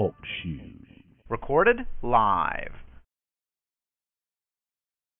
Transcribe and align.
Talk 0.00 0.14
shoes. 0.42 1.04
Recorded 1.28 1.80
live. 2.00 2.72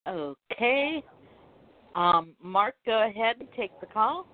Okay. 0.09 1.05
Um, 1.95 2.33
Mark, 2.43 2.77
go 2.87 3.07
ahead 3.07 3.37
and 3.41 3.48
take 3.55 3.79
the 3.83 3.87
call. 3.87 4.27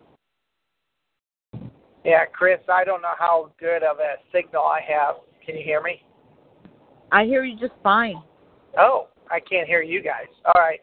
Yeah, 2.04 2.26
Chris, 2.32 2.60
I 2.72 2.84
don't 2.84 3.02
know 3.02 3.14
how 3.18 3.50
good 3.58 3.82
of 3.82 3.96
a 3.98 4.22
signal 4.32 4.62
I 4.62 4.78
have. 4.88 5.16
Can 5.44 5.56
you 5.56 5.64
hear 5.64 5.82
me? 5.82 6.00
I 7.10 7.24
hear 7.24 7.42
you 7.42 7.58
just 7.58 7.74
fine. 7.82 8.22
Oh, 8.78 9.08
I 9.28 9.40
can't 9.40 9.66
hear 9.66 9.82
you 9.82 10.00
guys. 10.00 10.28
All 10.44 10.62
right. 10.62 10.78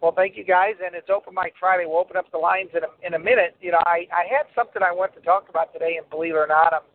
Well, 0.00 0.12
thank 0.14 0.36
you 0.36 0.44
guys, 0.44 0.74
and 0.84 0.94
it's 0.94 1.08
Open 1.10 1.34
Mic 1.34 1.54
Friday. 1.58 1.86
We'll 1.86 1.98
open 1.98 2.16
up 2.16 2.30
the 2.30 2.38
lines 2.38 2.70
in 2.72 2.84
a, 2.84 3.06
in 3.06 3.14
a 3.14 3.18
minute. 3.18 3.56
You 3.60 3.72
know, 3.72 3.82
I, 3.84 4.06
I 4.12 4.32
had 4.32 4.46
something 4.54 4.80
I 4.80 4.92
wanted 4.92 5.16
to 5.16 5.22
talk 5.22 5.48
about 5.48 5.72
today, 5.72 5.96
and 5.98 6.08
believe 6.08 6.34
it 6.34 6.38
or 6.38 6.46
not, 6.46 6.72
I'm 6.72 6.86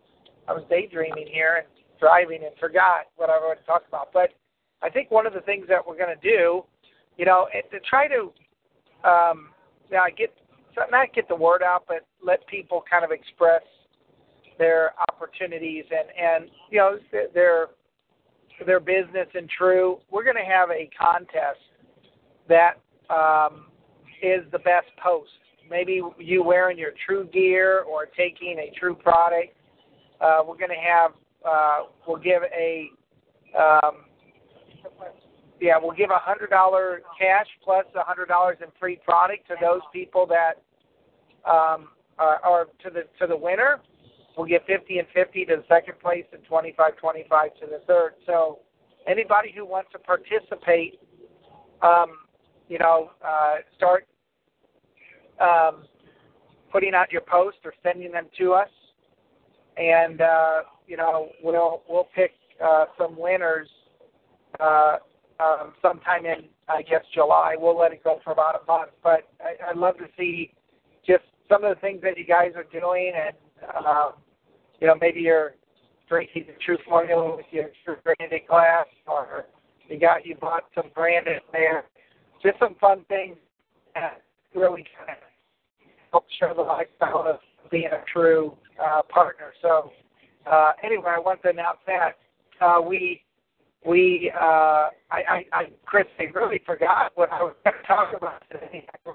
I 0.47 0.53
was 0.53 0.63
daydreaming 0.69 1.27
here 1.31 1.63
and 1.63 1.67
driving 2.01 2.43
and 2.43 2.51
forgot 2.59 3.05
what 3.15 3.29
I 3.29 3.37
wanted 3.37 3.61
to 3.61 3.65
talk 3.65 3.83
about. 3.87 4.09
But 4.11 4.31
I 4.81 4.89
think 4.89 5.11
one 5.11 5.25
of 5.25 5.33
the 5.33 5.41
things 5.41 5.67
that 5.69 5.85
we're 5.85 5.97
going 5.97 6.13
to 6.13 6.27
do, 6.27 6.63
you 7.17 7.25
know, 7.25 7.47
to 7.53 7.79
try 7.87 8.07
to, 8.09 8.33
um, 9.07 9.49
know, 9.91 10.03
get 10.17 10.33
not 10.89 11.13
get 11.13 11.27
the 11.27 11.35
word 11.35 11.61
out, 11.61 11.83
but 11.87 12.05
let 12.25 12.45
people 12.47 12.83
kind 12.89 13.05
of 13.05 13.11
express 13.11 13.61
their 14.57 14.93
opportunities 15.09 15.85
and 15.91 16.09
and 16.17 16.49
you 16.69 16.77
know 16.77 16.97
their 17.33 17.67
their 18.65 18.79
business 18.79 19.27
and 19.33 19.49
true. 19.49 19.99
We're 20.09 20.23
going 20.23 20.35
to 20.35 20.49
have 20.49 20.69
a 20.69 20.89
contest 20.99 21.59
that 22.47 22.73
um, 23.13 23.65
is 24.21 24.43
the 24.51 24.59
best 24.59 24.87
post. 25.03 25.29
Maybe 25.69 26.01
you 26.19 26.43
wearing 26.43 26.77
your 26.77 26.91
true 27.05 27.27
gear 27.31 27.81
or 27.81 28.05
taking 28.05 28.57
a 28.59 28.77
true 28.79 28.95
product. 28.95 29.55
Uh, 30.19 30.41
we're 30.45 30.57
going 30.57 30.69
to 30.69 30.75
have 30.75 31.11
uh, 31.47 31.79
we'll 32.07 32.21
give 32.21 32.43
a 32.43 32.89
um, 33.57 34.05
yeah 35.59 35.73
we'll 35.81 35.95
give 35.95 36.09
a 36.09 36.19
hundred 36.19 36.49
dollar 36.49 37.01
cash 37.19 37.47
plus 37.63 37.85
a 37.95 38.03
hundred 38.03 38.27
dollars 38.27 38.57
in 38.61 38.67
free 38.79 38.99
product 39.03 39.47
to 39.47 39.55
those 39.61 39.81
people 39.93 40.27
that 40.27 40.61
um, 41.49 41.89
are, 42.19 42.39
are 42.43 42.65
to 42.83 42.89
the 42.89 43.03
to 43.19 43.27
the 43.27 43.37
winner. 43.37 43.79
We'll 44.37 44.47
give 44.47 44.61
50 44.65 44.97
and 44.97 45.07
50 45.13 45.45
to 45.45 45.57
the 45.57 45.63
second 45.67 45.99
place 45.99 46.23
and 46.31 46.41
25 46.45 46.95
25 46.95 47.53
to 47.59 47.65
the 47.65 47.81
third. 47.85 48.13
So 48.25 48.59
anybody 49.05 49.51
who 49.53 49.65
wants 49.65 49.91
to 49.91 49.99
participate, 49.99 50.99
um, 51.81 52.11
you 52.69 52.79
know, 52.79 53.11
uh, 53.25 53.55
start 53.75 54.07
um, 55.41 55.83
putting 56.71 56.93
out 56.93 57.11
your 57.11 57.21
post 57.21 57.57
or 57.65 57.73
sending 57.83 58.11
them 58.11 58.27
to 58.39 58.53
us, 58.53 58.69
and 59.77 60.21
uh, 60.21 60.61
you 60.87 60.97
know 60.97 61.29
we'll 61.43 61.81
we'll 61.89 62.07
pick 62.15 62.31
uh, 62.63 62.85
some 62.97 63.17
winners 63.17 63.67
uh, 64.59 64.97
um, 65.39 65.73
sometime 65.81 66.25
in 66.25 66.45
I 66.67 66.81
guess 66.83 67.03
July. 67.13 67.55
We'll 67.57 67.77
let 67.77 67.91
it 67.91 68.03
go 68.03 68.19
for 68.23 68.31
about 68.31 68.61
a 68.61 68.65
month, 68.65 68.91
but 69.03 69.27
I, 69.39 69.69
I'd 69.69 69.77
love 69.77 69.97
to 69.97 70.05
see 70.17 70.53
just 71.05 71.23
some 71.49 71.63
of 71.63 71.75
the 71.75 71.81
things 71.81 72.01
that 72.03 72.17
you 72.17 72.25
guys 72.25 72.51
are 72.55 72.65
doing, 72.71 73.11
and 73.15 73.35
uh, 73.85 74.11
you 74.79 74.87
know 74.87 74.95
maybe 74.99 75.21
you're 75.21 75.55
drinking 76.07 76.45
the 76.47 76.53
True 76.65 76.77
Formula 76.87 77.35
with 77.35 77.45
your 77.51 77.69
True 77.83 77.97
branded 78.03 78.41
glass, 78.47 78.85
or 79.07 79.45
you 79.87 79.99
got 79.99 80.25
you 80.25 80.35
bought 80.35 80.63
some 80.75 80.89
branded 80.95 81.41
there. 81.51 81.85
Just 82.41 82.57
some 82.59 82.75
fun 82.79 83.05
things 83.07 83.37
that 83.93 84.21
really 84.55 84.85
kind 84.97 85.17
of 85.17 85.17
help 86.11 86.25
show 86.39 86.53
the 86.55 86.61
lifestyle 86.61 87.25
of 87.27 87.39
being 87.69 87.87
a 87.87 88.03
true 88.11 88.53
uh, 88.83 89.01
partner. 89.03 89.53
So 89.61 89.91
uh, 90.49 90.71
anyway, 90.83 91.11
I 91.15 91.19
want 91.19 91.41
to 91.43 91.49
announce 91.49 91.79
that 91.87 92.17
uh, 92.61 92.81
we 92.81 93.23
we 93.85 94.31
uh, 94.39 94.43
I, 94.43 94.89
I, 95.11 95.45
I 95.51 95.63
Chris, 95.85 96.05
I 96.19 96.23
really 96.37 96.61
forgot 96.65 97.11
what 97.15 97.31
I 97.31 97.41
was 97.43 97.55
going 97.63 97.75
to 97.81 97.87
talk 97.87 98.13
about 98.15 98.43
today. 98.51 98.85
I 98.93 99.11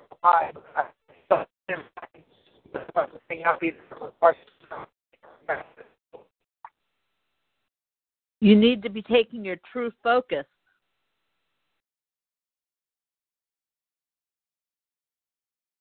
you 8.41 8.55
need 8.55 8.83
to 8.83 8.91
be 8.91 9.03
taking 9.03 9.45
your 9.45 9.57
true 9.73 9.91
focus. 10.03 10.45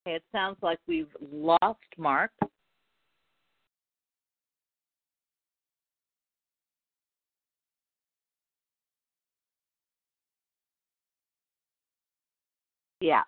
Okay, 0.07 0.15
it 0.15 0.23
sounds 0.31 0.57
like 0.61 0.79
we've 0.87 1.09
lost 1.31 1.79
Mark. 1.97 2.31
Yeah. 13.05 13.21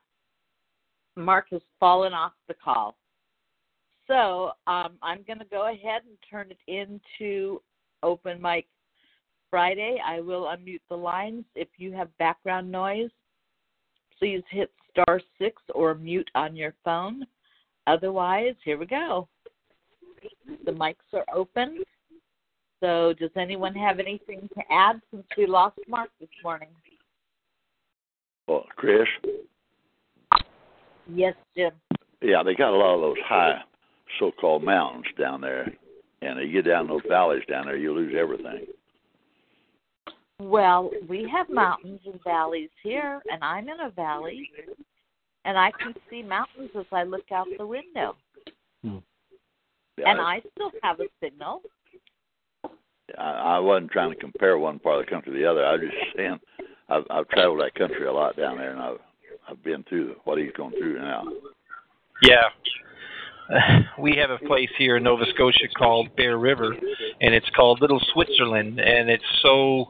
Mark 1.15 1.49
has 1.51 1.61
fallen 1.79 2.11
off 2.11 2.31
the 2.47 2.55
call. 2.55 2.97
So 4.07 4.53
um, 4.65 4.93
I'm 5.03 5.23
going 5.27 5.37
to 5.37 5.45
go 5.45 5.71
ahead 5.71 6.01
and 6.07 6.17
turn 6.27 6.49
it 6.49 6.57
into 6.67 7.61
open 8.01 8.41
mic 8.41 8.65
Friday. 9.51 10.01
I 10.03 10.19
will 10.19 10.45
unmute 10.45 10.81
the 10.89 10.95
lines. 10.95 11.45
If 11.53 11.67
you 11.77 11.91
have 11.93 12.17
background 12.17 12.71
noise, 12.71 13.11
please 14.17 14.41
hit 14.49 14.71
star 14.89 15.21
six 15.37 15.61
or 15.75 15.93
mute 15.93 16.29
on 16.33 16.55
your 16.55 16.73
phone. 16.83 17.23
Otherwise, 17.85 18.55
here 18.65 18.79
we 18.79 18.87
go. 18.87 19.27
The 20.65 20.71
mics 20.71 20.95
are 21.13 21.25
open. 21.31 21.83
So, 22.79 23.13
does 23.19 23.31
anyone 23.35 23.75
have 23.75 23.99
anything 23.99 24.49
to 24.55 24.61
add 24.71 25.01
since 25.11 25.25
we 25.37 25.45
lost 25.45 25.77
Mark 25.87 26.09
this 26.19 26.29
morning? 26.43 26.69
Well, 28.47 28.65
Chris. 28.75 29.07
Yes, 31.13 31.35
Jim. 31.55 31.71
Yeah, 32.21 32.43
they 32.43 32.55
got 32.55 32.73
a 32.73 32.77
lot 32.77 32.95
of 32.95 33.01
those 33.01 33.23
high 33.25 33.61
so-called 34.19 34.63
mountains 34.63 35.05
down 35.19 35.41
there, 35.41 35.71
and 36.21 36.39
you 36.39 36.51
get 36.51 36.69
down 36.69 36.87
those 36.87 37.01
valleys 37.07 37.43
down 37.49 37.65
there, 37.65 37.77
you 37.77 37.93
lose 37.93 38.13
everything. 38.17 38.65
Well, 40.39 40.91
we 41.07 41.27
have 41.31 41.49
mountains 41.49 41.99
and 42.05 42.19
valleys 42.23 42.69
here, 42.83 43.21
and 43.31 43.43
I'm 43.43 43.69
in 43.69 43.79
a 43.79 43.89
valley, 43.89 44.49
and 45.45 45.57
I 45.57 45.71
can 45.71 45.95
see 46.09 46.21
mountains 46.21 46.69
as 46.77 46.85
I 46.91 47.03
look 47.03 47.31
out 47.31 47.47
the 47.57 47.65
window. 47.65 48.15
Hmm. 48.83 48.97
and 50.05 50.21
I 50.21 50.41
still 50.53 50.71
have 50.83 50.99
a 50.99 51.07
signal. 51.19 51.61
I, 53.17 53.31
I 53.31 53.59
wasn't 53.59 53.89
trying 53.91 54.11
to 54.11 54.19
compare 54.19 54.59
one 54.59 54.77
part 54.77 54.99
of 54.99 55.05
the 55.05 55.11
country 55.11 55.33
to 55.33 55.39
the 55.39 55.49
other. 55.49 55.65
I 55.65 55.71
was 55.71 55.81
just 55.81 56.15
saying 56.15 56.39
I've, 56.89 57.03
I've 57.09 57.27
traveled 57.29 57.61
that 57.61 57.73
country 57.73 58.05
a 58.05 58.13
lot 58.13 58.37
down 58.37 58.57
there, 58.57 58.71
and 58.71 58.79
I've 58.79 58.99
I've 59.47 59.63
been 59.63 59.83
through 59.83 60.15
what 60.25 60.37
he's 60.37 60.51
going 60.55 60.73
through 60.77 60.99
now. 60.99 61.23
Yeah. 62.23 62.43
We 63.97 64.13
have 64.17 64.29
a 64.29 64.45
place 64.45 64.69
here 64.77 64.97
in 64.97 65.03
Nova 65.03 65.23
Scotia 65.33 65.69
called 65.77 66.13
Bear 66.17 66.37
River, 66.37 66.75
and 67.21 67.33
it's 67.33 67.49
called 67.55 67.79
Little 67.79 68.01
Switzerland, 68.11 68.77
and 68.77 69.09
it's 69.09 69.23
so 69.41 69.85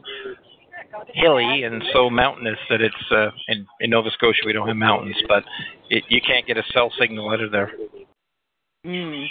hilly 1.12 1.64
and 1.64 1.82
so 1.92 2.08
mountainous 2.08 2.58
that 2.70 2.80
it's 2.80 2.94
uh, 3.10 3.30
in, 3.48 3.66
in 3.80 3.90
Nova 3.90 4.10
Scotia 4.12 4.42
we 4.46 4.52
don't 4.52 4.68
have 4.68 4.76
mountains, 4.76 5.16
but 5.26 5.42
it, 5.90 6.04
you 6.08 6.20
can't 6.20 6.46
get 6.46 6.56
a 6.56 6.62
cell 6.72 6.92
signal 7.00 7.30
out 7.30 7.40
of 7.40 7.50
there. 7.50 7.72
Mm. 8.86 9.26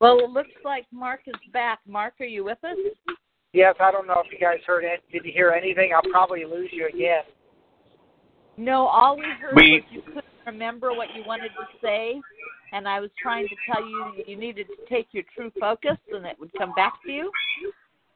Well, 0.00 0.18
it 0.20 0.30
looks 0.30 0.48
like 0.64 0.86
Mark 0.90 1.20
is 1.26 1.34
back. 1.52 1.80
Mark, 1.86 2.14
are 2.20 2.26
you 2.26 2.44
with 2.44 2.64
us? 2.64 2.76
Yes, 3.52 3.74
I 3.80 3.90
don't 3.90 4.06
know 4.06 4.22
if 4.24 4.32
you 4.32 4.38
guys 4.38 4.60
heard 4.66 4.84
it. 4.84 5.02
Did 5.12 5.24
you 5.24 5.32
hear 5.32 5.50
anything? 5.50 5.92
I'll 5.94 6.10
probably 6.10 6.44
lose 6.44 6.70
you 6.72 6.88
again. 6.88 7.22
No, 8.58 8.88
all 8.88 9.16
we 9.16 9.24
heard 9.24 9.54
We- 9.54 9.80
was 9.80 9.82
you 9.92 10.02
couldn't 10.02 10.24
remember 10.44 10.92
what 10.92 11.14
you 11.14 11.22
wanted 11.24 11.50
to 11.54 11.66
say, 11.80 12.20
and 12.72 12.88
I 12.88 12.98
was 12.98 13.10
trying 13.14 13.46
to 13.46 13.56
tell 13.72 13.86
you 13.86 14.24
you 14.26 14.36
needed 14.36 14.66
to 14.66 14.76
take 14.86 15.06
your 15.12 15.22
true 15.34 15.52
focus, 15.60 15.96
and 16.12 16.26
it 16.26 16.36
would 16.40 16.52
come 16.58 16.74
back 16.74 17.00
to 17.04 17.12
you. 17.12 17.32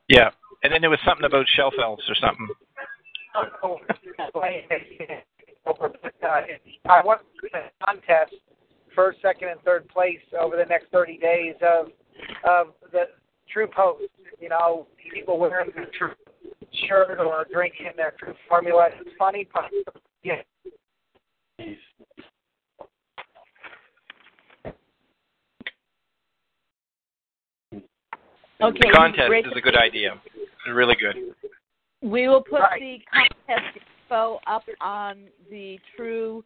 Yeah. 0.09 0.31
And 0.65 0.73
then 0.73 0.81
there 0.81 0.91
was 0.91 0.99
something 1.05 1.25
about 1.25 1.47
shelf 1.55 1.75
elves 1.81 2.03
or 2.11 2.17
something. 2.17 2.49
Oh, 3.63 3.81
I 6.85 7.03
want 7.05 7.21
to 7.41 7.71
contest 7.87 8.35
first, 8.95 9.21
second, 9.23 9.49
and 9.49 9.61
third 9.63 9.89
place 9.89 10.21
over 10.39 10.57
the 10.57 10.67
next 10.67 10.91
30 10.91 11.19
days 11.19 11.55
of 11.63 11.93
of 12.45 12.75
the 12.91 13.09
true 13.49 13.69
post. 13.69 14.11
You 14.41 14.49
know, 14.49 14.89
people 15.15 15.39
wearing 15.39 15.71
the 15.77 15.87
true 15.97 16.15
shirt 16.89 17.21
or 17.21 17.47
drinking 17.53 17.93
their 17.97 18.11
true 18.19 18.35
formula. 18.49 18.91
It's 19.01 19.17
funny, 19.17 19.45
but 20.23 20.29
yeah. 20.29 20.43
Okay. 28.63 28.79
The 28.81 28.93
contest 28.95 29.29
great. 29.29 29.47
is 29.47 29.53
a 29.57 29.61
good 29.61 29.77
idea. 29.77 30.21
Really 30.73 30.95
good. 30.95 31.35
We 32.01 32.29
will 32.29 32.43
put 32.43 32.61
Right. 32.61 32.81
the 32.81 32.99
contest 33.13 33.79
info 34.09 34.41
up 34.47 34.63
on 34.81 35.29
the 35.51 35.81
True 35.97 36.45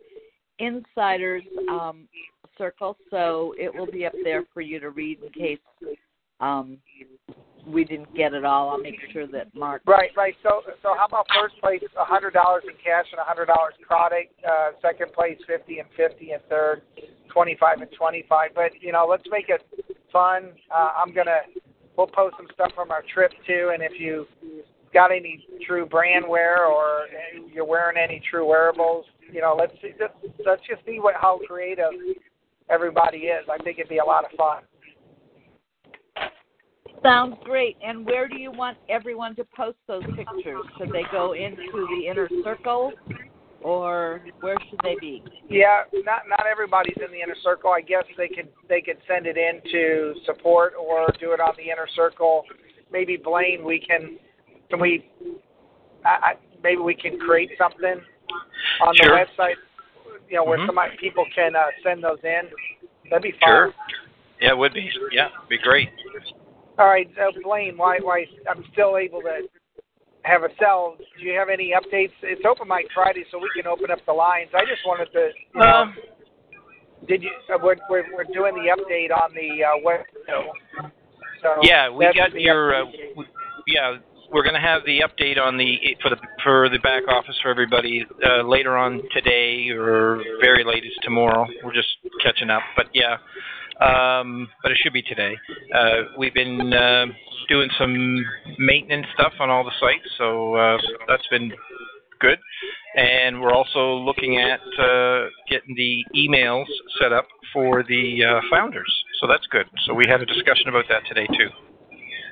Insiders 0.59 1.45
um, 1.69 2.09
circle, 2.57 2.97
so 3.11 3.55
it 3.59 3.75
will 3.75 3.87
be 3.87 4.07
up 4.07 4.15
there 4.25 4.45
for 4.55 4.63
you 4.63 4.81
to 4.81 4.91
read 4.91 5.19
in 5.23 5.31
case 5.31 5.59
um, 6.41 6.79
we 7.67 7.85
didn't 7.85 8.15
get 8.15 8.33
it 8.33 8.45
all. 8.45 8.71
I'll 8.71 8.79
make 8.79 8.99
sure 9.13 9.27
that 9.29 9.55
Mark. 9.55 9.83
Right, 9.87 10.11
right. 10.17 10.35
So, 10.43 10.63
so 10.83 10.95
how 10.97 11.07
about 11.07 11.27
first 11.39 11.61
place, 11.61 11.83
a 11.99 12.05
hundred 12.05 12.33
dollars 12.33 12.63
in 12.67 12.75
cash 12.83 13.07
and 13.11 13.21
a 13.21 13.25
hundred 13.25 13.47
dollars 13.47 13.75
in 13.79 13.85
product. 13.85 14.33
Uh, 14.47 14.71
second 14.81 15.13
place, 15.13 15.39
fifty 15.47 15.79
and 15.81 15.89
fifty, 15.97 16.31
and 16.31 16.43
third, 16.49 16.83
twenty-five 17.33 17.81
and 17.81 17.91
twenty-five. 17.99 18.51
But 18.55 18.71
you 18.81 18.93
know, 18.93 19.07
let's 19.09 19.25
make 19.31 19.49
it 19.49 19.63
fun. 20.13 20.53
Uh, 20.75 20.91
I'm 21.05 21.13
gonna, 21.13 21.39
we'll 21.97 22.07
post 22.07 22.37
some 22.39 22.47
stuff 22.55 22.71
from 22.75 22.91
our 22.91 23.03
trip 23.13 23.33
too. 23.47 23.73
And 23.75 23.83
if 23.83 23.99
you 23.99 24.27
got 24.95 25.11
any 25.11 25.45
true 25.67 25.87
brand 25.87 26.25
wear 26.29 26.67
or 26.67 27.07
you're 27.53 27.67
wearing 27.67 27.99
any 27.99 28.23
true 28.31 28.47
wearables, 28.47 29.05
you 29.33 29.41
know, 29.41 29.57
let's 29.59 29.73
see, 29.83 29.93
let's 30.47 30.63
just 30.69 30.85
see 30.87 31.01
what 31.01 31.15
how 31.21 31.41
creative 31.47 31.93
everybody 32.71 33.19
is. 33.19 33.45
I 33.51 33.63
think 33.63 33.79
it'd 33.79 33.91
be 33.91 33.99
a 33.99 34.05
lot 34.05 34.25
of 34.25 34.31
fun. 34.37 34.63
Sounds 37.03 37.37
great. 37.45 37.77
And 37.85 38.05
where 38.07 38.29
do 38.29 38.37
you 38.37 38.51
want 38.51 38.77
everyone 38.89 39.37
to 39.37 39.45
post 39.57 39.77
those 39.87 40.03
pictures? 40.17 40.65
Should 40.79 40.91
they 40.93 41.05
go 41.13 41.35
into 41.35 41.87
the 41.91 42.09
inner 42.09 42.29
circle, 42.43 42.93
or 43.63 44.23
where 44.41 44.57
should 44.69 44.81
they 44.83 44.97
be? 45.01 45.23
Yeah, 45.49 45.83
not 46.05 46.23
not 46.29 46.47
everybody's 46.51 46.97
in 47.05 47.13
the 47.13 47.21
inner 47.21 47.37
circle. 47.43 47.71
I 47.71 47.81
guess 47.81 48.05
they 48.17 48.29
could 48.29 48.49
they 48.69 48.81
could 48.81 48.99
send 49.07 49.27
it 49.27 49.37
in 49.37 49.61
to 49.73 50.15
support 50.25 50.75
or 50.79 51.07
do 51.21 51.33
it 51.33 51.41
on 51.41 51.55
the 51.57 51.65
inner 51.65 51.89
circle. 51.95 52.45
Maybe 52.93 53.17
Blaine, 53.17 53.65
we 53.65 53.79
can 53.79 54.19
can 54.71 54.81
we 54.81 55.11
I, 56.05 56.09
I 56.09 56.35
maybe 56.63 56.81
we 56.81 56.95
can 56.95 57.19
create 57.19 57.51
something 57.59 58.01
on 58.81 58.95
the 58.97 59.05
Sure. 59.05 59.17
website, 59.17 59.57
you 60.29 60.37
know, 60.37 60.45
where 60.45 60.59
Mhm. 60.59 60.67
somebody 60.67 60.97
people 60.97 61.25
can 61.35 61.55
uh, 61.55 61.67
send 61.83 62.03
those 62.03 62.23
in. 62.25 62.51
That'd 63.11 63.23
be 63.23 63.33
fun. 63.33 63.49
Sure. 63.49 63.75
Yeah, 64.41 64.51
it 64.51 64.59
would 64.59 64.75
be. 64.75 64.91
Yeah, 65.13 65.29
it'd 65.29 65.49
be 65.49 65.59
great. 65.59 65.91
All 66.79 66.87
right, 66.87 67.09
uh, 67.21 67.33
Blaine, 67.43 67.77
why 67.79 67.99
why 68.03 68.27
I'm 68.49 68.63
still 68.73 68.99
able 68.99 69.21
to 69.23 69.49
have 70.23 70.43
a 70.43 70.49
cell. 70.59 70.97
Do 70.99 71.25
you 71.25 71.39
have 71.39 71.49
any 71.49 71.73
updates? 71.73 72.13
It's 72.23 72.43
open 72.45 72.69
mic 72.69 72.87
Friday, 72.93 73.25
so 73.31 73.39
we 73.39 73.49
can 73.57 73.67
open 73.67 73.91
up 73.91 73.99
the 74.07 74.13
lines. 74.13 74.51
I 74.55 74.61
just 74.69 74.85
wanted 74.85 75.11
to. 75.13 75.31
You 75.55 75.61
know, 75.61 75.67
Um, 75.67 75.97
Did 77.09 77.23
you? 77.23 77.31
Uh, 77.49 77.59
we're, 77.63 77.77
we're 77.89 78.05
we're 78.15 78.25
doing 78.25 78.55
the 78.55 78.75
update 78.77 79.11
on 79.11 79.33
the 79.35 79.65
uh, 79.65 79.71
web. 79.83 80.01
So 81.43 81.49
yeah, 81.63 81.89
we 81.89 82.05
got 82.15 82.39
your. 82.39 82.75
Uh, 82.75 82.85
yeah, 83.67 83.97
we're 84.33 84.43
going 84.43 84.55
to 84.55 84.61
have 84.61 84.83
the 84.85 85.01
update 85.01 85.39
on 85.41 85.57
the 85.57 85.77
for 86.03 86.11
the 86.11 86.17
for 86.43 86.69
the 86.69 86.79
back 86.81 87.05
office 87.09 87.39
for 87.43 87.51
everybody 87.51 88.05
uh, 88.25 88.43
later 88.43 88.77
on 88.77 89.01
today 89.15 89.71
or 89.71 90.21
very 90.41 90.65
latest 90.65 90.97
tomorrow. 91.03 91.47
We're 91.65 91.73
just 91.73 91.89
catching 92.23 92.51
up, 92.51 92.63
but 92.77 92.87
yeah. 92.93 93.17
Um, 93.81 94.49
but 94.63 94.73
it 94.73 94.79
should 94.83 94.93
be 94.93 95.03
today. 95.03 95.37
Uh, 95.75 96.17
we've 96.19 96.33
been 96.33 96.73
uh, 96.73 97.07
doing 97.49 97.69
some 97.79 98.25
maintenance 98.59 99.07
stuff 99.15 99.35
on 99.39 99.51
all 99.51 99.65
the 99.65 99.73
sites, 99.79 100.09
so 100.17 100.55
uh, 100.55 100.79
that's 101.07 101.27
been 101.29 101.53
good. 102.21 102.39
And 102.97 103.41
we're 103.41 103.53
also 103.53 103.97
looking 103.97 104.39
at 104.39 104.61
uh, 104.83 105.27
getting 105.51 105.75
the 105.77 106.03
emails 106.17 106.65
set 107.01 107.13
up 107.13 107.27
for 107.53 107.83
the 107.83 108.25
uh, 108.25 108.41
founders, 108.51 108.91
so 109.21 109.27
that's 109.27 109.47
good. 109.49 109.67
So 109.87 109.93
we 109.93 110.05
had 110.09 110.23
a 110.23 110.27
discussion 110.27 110.69
about 110.69 110.85
that 110.89 111.03
today 111.07 111.27
too. 111.27 111.51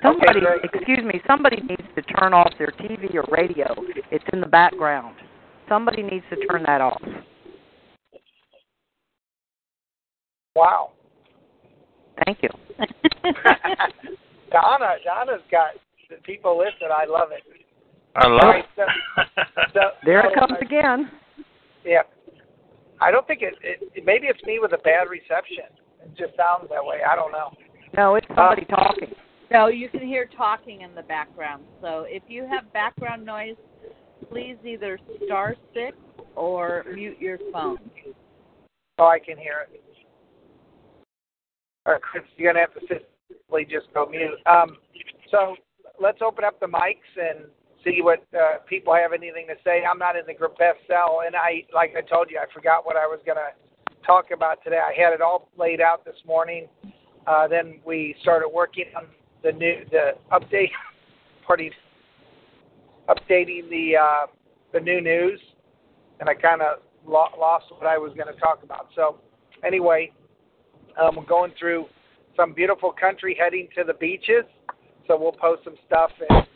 Somebody, 0.02 0.40
great. 0.40 0.64
excuse 0.64 1.04
me, 1.04 1.20
somebody 1.26 1.60
needs 1.62 1.88
to 1.94 2.02
turn 2.02 2.34
off 2.34 2.52
their 2.58 2.72
TV 2.78 3.14
or 3.14 3.24
radio. 3.30 3.74
It's 4.10 4.24
in 4.32 4.40
the 4.40 4.46
background. 4.46 5.16
Somebody 5.68 6.02
needs 6.02 6.24
to 6.30 6.36
turn 6.46 6.62
that 6.66 6.80
off. 6.80 7.00
wow. 10.54 10.93
Thank 12.24 12.38
you. 12.42 12.48
Donna, 14.50 14.94
Donna's 15.04 15.42
got 15.50 15.74
the 16.08 16.16
people 16.24 16.58
listed. 16.58 16.90
I 16.90 17.06
love 17.06 17.28
it. 17.32 17.42
I 18.16 18.28
love 18.28 18.40
All 18.42 18.50
right, 18.50 18.64
it. 18.64 18.70
so, 18.76 19.42
so, 19.74 19.80
There 20.04 20.20
it 20.26 20.34
comes 20.34 20.52
uh, 20.52 20.64
again. 20.64 21.10
Yeah. 21.84 22.02
I 23.00 23.10
don't 23.10 23.26
think 23.26 23.42
it, 23.42 23.54
it. 23.62 24.04
Maybe 24.06 24.28
it's 24.28 24.42
me 24.44 24.58
with 24.60 24.72
a 24.72 24.78
bad 24.78 25.08
reception. 25.10 25.64
It 26.02 26.16
just 26.16 26.36
sounds 26.36 26.68
that 26.70 26.84
way. 26.84 26.98
I 27.08 27.16
don't 27.16 27.32
know. 27.32 27.50
No, 27.96 28.14
it's 28.14 28.26
somebody 28.28 28.64
talking. 28.66 29.12
No, 29.50 29.66
you 29.66 29.88
can 29.88 30.00
hear 30.00 30.28
talking 30.36 30.82
in 30.82 30.94
the 30.94 31.02
background. 31.02 31.64
So 31.80 32.06
if 32.08 32.22
you 32.28 32.46
have 32.46 32.72
background 32.72 33.24
noise, 33.24 33.56
please 34.30 34.56
either 34.64 34.98
star 35.26 35.56
six 35.74 35.96
or 36.36 36.84
mute 36.94 37.18
your 37.20 37.38
phone. 37.52 37.78
Oh, 38.98 39.06
I 39.06 39.18
can 39.18 39.36
hear 39.36 39.66
it. 39.70 39.82
All 41.86 41.92
right, 41.92 42.02
Chris, 42.02 42.24
you're 42.36 42.50
gonna 42.50 42.64
have 42.64 42.74
to 42.74 42.80
simply 42.88 43.64
just 43.64 43.92
go 43.92 44.06
mute. 44.06 44.38
Um, 44.46 44.78
so 45.30 45.56
let's 46.00 46.22
open 46.22 46.42
up 46.44 46.58
the 46.58 46.66
mics 46.66 47.12
and 47.20 47.44
see 47.84 48.00
what 48.00 48.24
uh, 48.34 48.58
people 48.66 48.94
have 48.94 49.12
anything 49.12 49.46
to 49.48 49.54
say. 49.62 49.82
I'm 49.84 49.98
not 49.98 50.16
in 50.16 50.24
the 50.26 50.32
group 50.32 50.56
best 50.56 50.78
cell, 50.88 51.20
and 51.26 51.36
I, 51.36 51.64
like 51.74 51.92
I 51.96 52.00
told 52.00 52.30
you, 52.30 52.38
I 52.38 52.50
forgot 52.54 52.86
what 52.86 52.96
I 52.96 53.06
was 53.06 53.20
gonna 53.26 53.52
talk 54.04 54.26
about 54.32 54.64
today. 54.64 54.78
I 54.78 54.98
had 54.98 55.12
it 55.12 55.20
all 55.20 55.50
laid 55.58 55.82
out 55.82 56.06
this 56.06 56.16
morning. 56.26 56.68
Uh, 57.26 57.48
then 57.48 57.80
we 57.84 58.16
started 58.22 58.48
working 58.48 58.86
on 58.96 59.04
the 59.42 59.52
new, 59.52 59.84
the 59.90 60.12
update, 60.32 60.70
party 61.46 61.70
updating 63.08 63.68
the 63.68 63.96
uh, 64.00 64.26
the 64.72 64.80
new 64.80 65.02
news, 65.02 65.38
and 66.18 66.30
I 66.30 66.34
kind 66.34 66.62
of 66.62 66.78
lo- 67.06 67.38
lost 67.38 67.66
what 67.76 67.86
I 67.86 67.98
was 67.98 68.14
going 68.14 68.32
to 68.32 68.40
talk 68.40 68.62
about. 68.62 68.88
So, 68.94 69.18
anyway, 69.62 70.12
um, 71.00 71.16
we're 71.16 71.24
going 71.24 71.52
through 71.58 71.86
some 72.36 72.52
beautiful 72.52 72.92
country, 72.92 73.36
heading 73.38 73.68
to 73.76 73.84
the 73.84 73.94
beaches. 73.94 74.44
So 75.06 75.18
we'll 75.18 75.32
post 75.32 75.64
some 75.64 75.76
stuff 75.86 76.10
and 76.28 76.46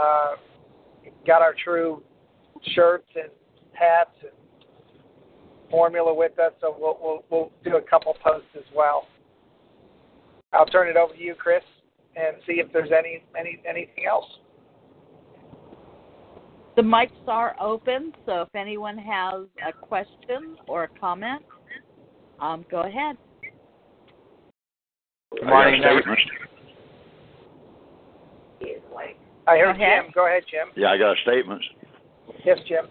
uh, 0.00 0.36
got 1.26 1.42
our 1.42 1.54
true 1.64 2.02
shirts 2.74 3.08
and 3.16 3.30
hats 3.72 4.10
and 4.22 4.30
formula 5.70 6.14
with 6.14 6.38
us. 6.38 6.52
So 6.60 6.76
we'll 6.78 6.98
we'll, 7.02 7.24
we'll 7.30 7.52
do 7.64 7.76
a 7.76 7.82
couple 7.82 8.14
posts 8.22 8.48
as 8.56 8.64
well. 8.74 9.06
I'll 10.52 10.66
turn 10.66 10.88
it 10.88 10.96
over 10.96 11.14
to 11.14 11.20
you, 11.20 11.34
Chris, 11.34 11.62
and 12.14 12.36
see 12.46 12.54
if 12.54 12.72
there's 12.72 12.90
any 12.96 13.24
any 13.38 13.60
anything 13.68 14.04
else. 14.08 14.26
The 16.76 16.82
mics 16.82 17.10
are 17.28 17.54
open, 17.60 18.14
so 18.24 18.42
if 18.42 18.54
anyone 18.54 18.96
has 18.96 19.44
a 19.66 19.72
question 19.72 20.56
or 20.66 20.84
a 20.84 20.88
comment, 21.00 21.42
um, 22.40 22.64
go 22.70 22.80
ahead. 22.80 23.18
Good 25.34 25.46
morning, 25.46 25.82
I 29.46 29.58
heard 29.58 29.76
Go 29.76 29.82
ahead. 29.82 30.02
Jim. 30.04 30.12
Go 30.14 30.26
ahead, 30.26 30.42
Jim. 30.50 30.68
Yeah, 30.76 30.88
I 30.88 30.98
got 30.98 31.16
statements. 31.22 31.64
Yes, 32.44 32.58
Jim. 32.68 32.86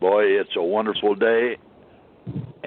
Boy, 0.00 0.24
it's 0.24 0.56
a 0.56 0.62
wonderful 0.62 1.14
day, 1.14 1.56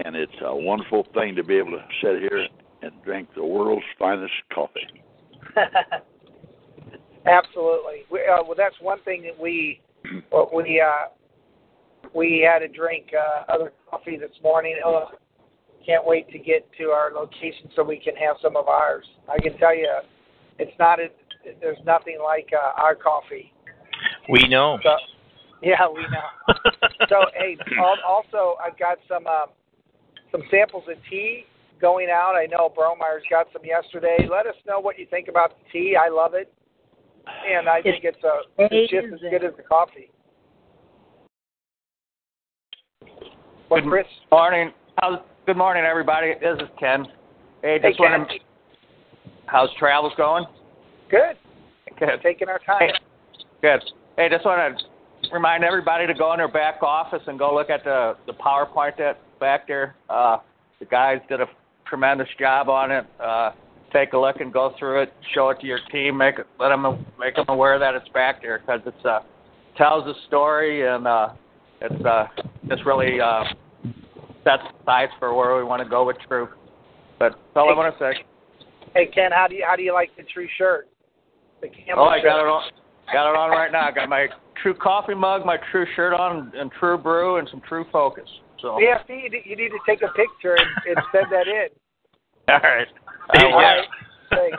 and 0.05 0.15
it's 0.15 0.35
a 0.45 0.55
wonderful 0.55 1.05
thing 1.13 1.35
to 1.35 1.43
be 1.43 1.57
able 1.57 1.71
to 1.71 1.83
sit 2.01 2.19
here 2.19 2.47
and 2.81 2.91
drink 3.03 3.29
the 3.35 3.43
world's 3.43 3.85
finest 3.97 4.33
coffee. 4.53 4.87
Absolutely. 7.25 8.03
We, 8.11 8.19
uh, 8.19 8.43
well, 8.43 8.55
that's 8.57 8.75
one 8.79 9.01
thing 9.03 9.23
that 9.23 9.39
we 9.39 9.81
well, 10.31 10.49
we 10.53 10.81
uh, 10.81 11.09
we 12.13 12.47
had 12.47 12.61
a 12.61 12.67
drink 12.67 13.07
uh, 13.17 13.51
other 13.51 13.73
coffee 13.89 14.17
this 14.17 14.31
morning. 14.43 14.75
Oh, 14.85 15.07
can't 15.85 16.05
wait 16.05 16.29
to 16.29 16.39
get 16.39 16.67
to 16.77 16.85
our 16.85 17.11
location 17.13 17.69
so 17.75 17.83
we 17.83 17.97
can 17.97 18.15
have 18.15 18.35
some 18.41 18.55
of 18.55 18.67
ours. 18.67 19.05
I 19.29 19.39
can 19.39 19.57
tell 19.57 19.75
you, 19.75 19.89
it's 20.59 20.77
not. 20.79 20.99
It, 20.99 21.15
there's 21.59 21.77
nothing 21.85 22.19
like 22.23 22.49
uh, 22.53 22.81
our 22.81 22.95
coffee. 22.95 23.51
We 24.29 24.47
know. 24.47 24.77
So, 24.83 24.95
yeah, 25.61 25.87
we 25.93 26.01
know. 26.03 26.55
so 27.09 27.17
hey, 27.37 27.57
also 28.07 28.55
I've 28.63 28.77
got 28.77 28.97
some 29.07 29.25
uh, 29.27 29.47
some 30.31 30.41
samples 30.49 30.83
of 30.89 30.97
tea 31.09 31.45
going 31.81 32.07
out. 32.09 32.33
I 32.35 32.45
know 32.45 32.69
Bromeyer's 32.69 33.23
got 33.29 33.47
some 33.51 33.63
yesterday. 33.65 34.27
Let 34.29 34.47
us 34.47 34.55
know 34.65 34.79
what 34.79 34.97
you 34.97 35.05
think 35.09 35.27
about 35.27 35.57
the 35.57 35.63
tea. 35.71 35.97
I 35.99 36.09
love 36.09 36.33
it, 36.33 36.51
and 37.25 37.67
I 37.67 37.81
think 37.81 38.03
it's 38.03 38.23
a 38.23 38.41
it's 38.57 38.91
just 38.91 39.07
as 39.13 39.19
good 39.19 39.43
as 39.43 39.55
the 39.57 39.63
coffee. 39.63 40.09
What, 43.69 43.83
Good 43.83 44.05
how's 45.01 45.19
travels 49.77 50.13
going? 50.17 50.45
Good. 51.09 51.37
Good. 51.99 52.21
Taking 52.23 52.49
our 52.49 52.59
time. 52.59 52.91
Good. 53.61 53.81
Hey, 54.17 54.29
just 54.29 54.45
want 54.45 54.77
to 54.77 55.29
remind 55.33 55.63
everybody 55.63 56.07
to 56.07 56.13
go 56.13 56.33
in 56.33 56.37
their 56.37 56.47
back 56.47 56.81
office 56.81 57.21
and 57.27 57.37
go 57.37 57.53
look 57.53 57.69
at 57.69 57.83
the 57.83 58.15
the 58.25 58.33
PowerPoint 58.33 58.97
that 58.97 59.19
back 59.39 59.67
there. 59.67 59.95
Uh, 60.09 60.37
the 60.79 60.85
guys 60.85 61.19
did 61.29 61.41
a 61.41 61.45
tremendous 61.87 62.27
job 62.39 62.69
on 62.69 62.91
it. 62.91 63.05
Uh, 63.19 63.51
take 63.91 64.13
a 64.13 64.17
look 64.17 64.37
and 64.41 64.51
go 64.51 64.73
through 64.77 65.03
it. 65.03 65.13
Show 65.33 65.49
it 65.49 65.59
to 65.61 65.67
your 65.67 65.79
team. 65.91 66.17
Make 66.17 66.39
it, 66.39 66.47
let 66.59 66.69
them 66.69 67.05
make 67.19 67.35
them 67.35 67.45
aware 67.47 67.79
that 67.79 67.95
it's 67.95 68.09
back 68.09 68.41
there 68.41 68.59
because 68.59 68.81
it's 68.85 69.05
uh, 69.05 69.19
tells 69.77 70.05
a 70.07 70.13
story 70.27 70.87
and 70.87 71.07
uh, 71.07 71.29
it's 71.81 72.05
uh, 72.05 72.25
it's 72.65 72.85
really 72.85 73.19
uh, 73.19 73.43
sets 74.43 74.63
sights 74.85 75.13
for 75.19 75.33
where 75.33 75.55
we 75.57 75.63
want 75.63 75.81
to 75.83 75.89
go 75.89 76.05
with 76.05 76.17
True. 76.27 76.47
But 77.19 77.33
that's 77.33 77.39
all 77.55 77.69
I 77.69 77.75
want 77.75 77.97
to 77.97 77.99
say. 77.99 78.23
Hey 78.95 79.07
Ken, 79.07 79.31
how 79.31 79.47
do 79.47 79.55
you 79.55 79.65
how 79.67 79.75
do 79.75 79.83
you 79.83 79.93
like 79.93 80.15
the 80.17 80.23
True 80.33 80.47
shirt? 80.57 80.89
The 81.61 81.69
oh, 81.95 82.03
I 82.03 82.21
got 82.21 82.41
it 82.41 82.47
on. 82.47 82.71
Got 83.11 83.31
it 83.31 83.37
on 83.37 83.49
right 83.51 83.71
now. 83.71 83.87
I 83.87 83.91
got 83.91 84.09
my 84.09 84.27
True 84.61 84.73
coffee 84.73 85.15
mug, 85.15 85.45
my 85.45 85.57
True 85.71 85.85
shirt 85.95 86.13
on, 86.13 86.51
and 86.55 86.71
True 86.79 86.97
Brew, 86.97 87.37
and 87.37 87.47
some 87.49 87.61
True 87.67 87.85
Focus. 87.91 88.27
So. 88.61 88.79
Yeah, 88.79 88.99
see, 89.07 89.27
you 89.45 89.55
need 89.55 89.69
to 89.69 89.79
take 89.87 90.01
a 90.01 90.07
picture 90.13 90.55
and, 90.55 90.67
and 90.87 91.05
send 91.11 91.25
that 91.31 91.47
in. 91.47 91.67
All 92.53 92.59
right. 92.59 92.87
All 93.35 93.57
right. 93.57 93.85
Thanks. 94.29 94.57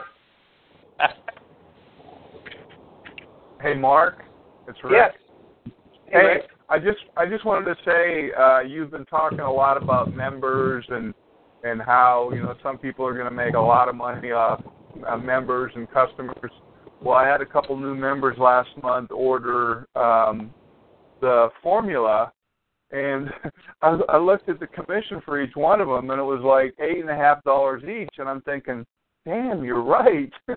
hey, 3.61 3.73
Mark. 3.73 4.23
It's 4.67 4.77
Rick. 4.83 4.93
Yes. 4.93 5.73
Hey, 6.07 6.39
hey 6.41 6.54
I 6.69 6.79
just 6.79 6.99
I 7.15 7.25
just 7.25 7.45
wanted 7.45 7.65
to 7.65 7.75
say 7.85 8.31
uh, 8.37 8.59
you've 8.61 8.91
been 8.91 9.05
talking 9.05 9.39
a 9.39 9.51
lot 9.51 9.81
about 9.81 10.15
members 10.15 10.85
and 10.89 11.13
and 11.63 11.81
how 11.81 12.31
you 12.33 12.41
know 12.41 12.55
some 12.63 12.77
people 12.77 13.05
are 13.05 13.13
going 13.13 13.25
to 13.25 13.31
make 13.31 13.53
a 13.53 13.59
lot 13.59 13.87
of 13.87 13.95
money 13.95 14.31
off 14.31 14.63
uh, 15.07 15.17
members 15.17 15.71
and 15.75 15.89
customers. 15.91 16.51
Well, 17.01 17.15
I 17.15 17.27
had 17.27 17.41
a 17.41 17.45
couple 17.45 17.77
new 17.77 17.93
members 17.93 18.37
last 18.39 18.69
month 18.81 19.11
order 19.11 19.87
um, 19.95 20.53
the 21.21 21.49
formula, 21.61 22.31
and 22.91 23.29
I, 23.81 23.99
I 24.09 24.17
looked 24.17 24.49
at 24.49 24.59
the 24.59 24.67
commission 24.67 25.21
for 25.23 25.41
each 25.41 25.55
one 25.55 25.81
of 25.81 25.87
them, 25.87 26.09
and 26.09 26.19
it 26.19 26.23
was 26.23 26.41
like 26.41 26.73
eight 26.83 26.99
and 26.99 27.09
a 27.09 27.15
half 27.15 27.43
dollars 27.43 27.83
each. 27.83 28.13
And 28.17 28.27
I'm 28.27 28.41
thinking, 28.41 28.85
damn, 29.25 29.63
you're 29.63 29.83
right. 29.83 30.31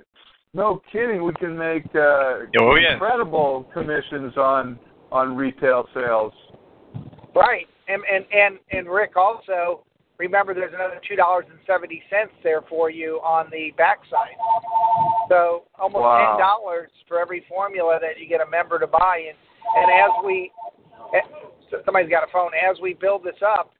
no 0.54 0.80
kidding, 0.90 1.22
we 1.24 1.32
can 1.34 1.56
make 1.56 1.84
uh, 1.94 2.46
oh, 2.60 2.76
yeah. 2.76 2.94
incredible 2.94 3.66
commissions 3.74 4.36
on 4.36 4.78
on 5.10 5.36
retail 5.36 5.88
sales. 5.94 6.32
Right, 7.34 7.66
and 7.88 8.02
and 8.12 8.24
and 8.32 8.58
and 8.70 8.88
Rick 8.88 9.16
also 9.16 9.84
remember 10.18 10.54
there's 10.54 10.74
another 10.74 11.00
two 11.08 11.16
dollars 11.16 11.44
and 11.50 11.58
seventy 11.66 12.02
cents 12.10 12.32
there 12.42 12.62
for 12.68 12.90
you 12.90 13.20
on 13.24 13.46
the 13.50 13.72
backside. 13.76 14.36
So 15.28 15.64
almost 15.78 16.02
wow. 16.02 16.36
ten 16.36 16.40
dollars 16.40 16.90
for 17.06 17.20
every 17.20 17.44
formula 17.48 17.98
that 18.00 18.20
you 18.20 18.28
get 18.28 18.40
a 18.40 18.50
member 18.50 18.78
to 18.78 18.86
buy. 18.86 19.24
And 19.28 19.36
and 19.76 19.90
as 19.90 20.10
we 20.24 20.50
eh, 21.14 21.80
somebody's 21.84 22.10
got 22.10 22.24
a 22.28 22.32
phone, 22.32 22.50
as 22.54 22.80
we 22.80 22.94
build 22.94 23.24
this 23.24 23.40
up 23.46 23.72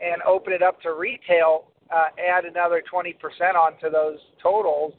and 0.00 0.22
open 0.22 0.52
it 0.52 0.62
up 0.62 0.80
to 0.82 0.94
retail, 0.94 1.66
uh, 1.94 2.06
add 2.18 2.44
another 2.44 2.82
twenty 2.90 3.12
percent 3.12 3.56
onto 3.56 3.90
those 3.90 4.18
totals. 4.42 4.94